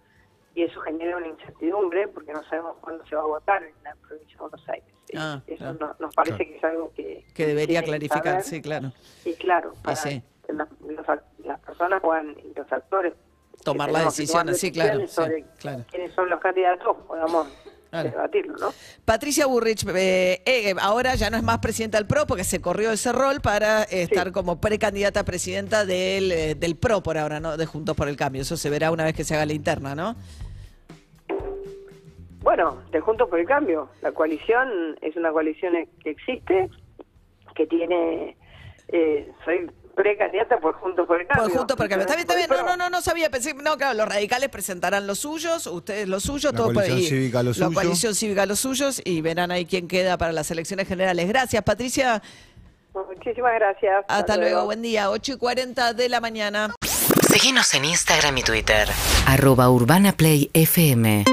y 0.55 0.63
eso 0.65 0.81
genera 0.81 1.17
una 1.17 1.29
incertidumbre 1.29 2.09
porque 2.09 2.33
no 2.33 2.43
sabemos 2.45 2.77
cuándo 2.81 3.07
se 3.07 3.15
va 3.17 3.23
a 3.23 3.27
votar 3.27 3.63
en 3.63 3.75
la 3.85 3.95
provincia 3.97 4.35
de 4.37 4.41
Buenos 4.41 4.69
Aires. 4.69 4.89
Ah, 5.17 5.41
eso 5.47 5.57
claro. 5.59 5.79
no- 5.79 5.97
nos 6.01 6.15
parece 6.15 6.37
que 6.47 6.57
es 6.57 6.65
algo 6.65 6.93
que... 6.95 7.25
Que 7.35 7.47
debería 7.47 7.81
tiene 7.83 7.99
que 8.01 8.09
clarificar, 8.09 8.43
saber. 8.43 8.43
sí, 8.45 8.61
claro. 8.63 8.93
Y 9.25 9.35
claro, 9.35 9.73
para 9.83 9.97
sí. 9.97 10.23
Las 10.53 11.61
personas 11.61 12.01
puedan, 12.01 12.37
y 12.39 12.55
los 12.55 12.71
actores 12.73 13.15
Tomar 13.65 13.91
las 13.91 14.05
decisiones, 14.05 14.61
sí, 14.61 14.71
claro, 14.71 15.01
sí, 15.01 15.09
sobre 15.09 15.45
claro. 15.59 15.85
quiénes 15.91 16.13
son 16.15 16.31
los 16.31 16.41
candidatos, 16.41 16.97
podamos 17.07 17.49
Claro. 17.91 18.11
debatirlo, 18.11 18.55
¿no? 18.59 18.69
Patricia 19.07 19.47
Burrich, 19.47 19.83
eh, 19.89 20.43
eh, 20.45 20.75
ahora 20.79 21.15
ya 21.15 21.31
no 21.31 21.39
es 21.39 21.43
más 21.43 21.59
presidenta 21.59 21.97
del 21.97 22.07
PRO 22.07 22.27
porque 22.27 22.45
se 22.45 22.61
corrió 22.61 22.93
ese 22.93 23.13
rol 23.13 23.41
para 23.41 23.85
eh, 23.85 24.03
estar 24.03 24.31
como 24.31 24.61
precandidata 24.61 25.21
a 25.21 25.25
presidenta 25.25 25.87
del, 25.87 26.59
del 26.61 26.77
PRO 26.77 27.03
por 27.03 27.17
ahora, 27.17 27.41
¿no? 27.41 27.57
De 27.57 27.65
Juntos 27.65 27.97
por 27.97 28.09
el 28.09 28.17
Cambio. 28.17 28.43
Eso 28.43 28.59
se 28.59 28.69
verá 28.69 28.91
una 28.91 29.05
vez 29.05 29.15
que 29.15 29.25
se 29.25 29.35
haga 29.35 29.47
la 29.47 29.55
interna, 29.55 29.95
¿no? 29.95 30.17
Bueno, 32.41 32.83
de 32.93 33.01
Juntos 33.01 33.29
por 33.29 33.39
el 33.41 33.47
Cambio, 33.47 33.89
la 34.03 34.13
coalición 34.13 34.97
es 35.01 35.17
una 35.17 35.33
coalición 35.33 35.75
que 36.03 36.11
existe, 36.11 36.71
que 37.55 37.67
tiene, 37.67 38.37
eh, 38.89 39.31
soy 39.45 39.71
precandidata 40.03 40.59
por 40.59 40.75
Juntos 40.75 41.07
por 41.07 41.21
el 41.21 41.27
Cambio. 41.27 41.49
Por 41.49 41.59
Juntos 41.59 41.77
por 41.77 41.85
el 41.87 41.91
Cambio. 41.91 42.03
Está 42.07 42.15
bien, 42.15 42.27
está 42.31 42.37
bien. 42.37 42.49
No, 42.49 42.63
no, 42.65 42.77
no, 42.77 42.89
no 42.91 43.03
sabía. 43.03 43.29
Pensé, 43.31 43.53
no, 43.55 43.77
claro, 43.77 43.95
los 43.99 44.09
radicales 44.09 44.49
presentarán 44.49 45.07
los 45.07 45.19
suyos, 45.19 45.67
ustedes 45.67 46.09
los 46.09 46.23
suyos, 46.23 46.53
La 46.53 46.57
todo 46.57 46.67
por 46.69 46.75
coalición 46.75 46.99
ahí. 46.99 47.07
cívica 47.09 47.43
lo 47.43 47.51
La 47.51 47.55
suyo. 47.55 47.73
coalición 47.73 48.15
cívica 48.15 48.47
los 48.47 48.61
suyos 48.61 49.03
y 49.05 49.21
verán 49.21 49.51
ahí 49.51 49.67
quién 49.67 49.89
queda 49.89 50.17
para 50.17 50.33
las 50.33 50.51
elecciones 50.51 50.87
generales. 50.87 51.27
Gracias, 51.29 51.63
Patricia. 51.65 52.23
Muchísimas 52.95 53.53
gracias. 53.55 54.05
Hasta 54.09 54.37
luego. 54.37 54.65
Buen 54.65 54.83
día. 54.83 55.11
8 55.11 55.33
y 55.33 55.37
40 55.37 55.93
de 55.95 56.09
la 56.09 56.21
mañana. 56.21 56.75
Síguenos 57.33 57.73
en 57.75 57.85
Instagram 57.85 58.39
y 58.39 58.43
Twitter. 58.43 58.89
Arroba 59.27 59.69
Urbana 59.71 60.13
Play 60.13 60.51
FM. 60.55 61.25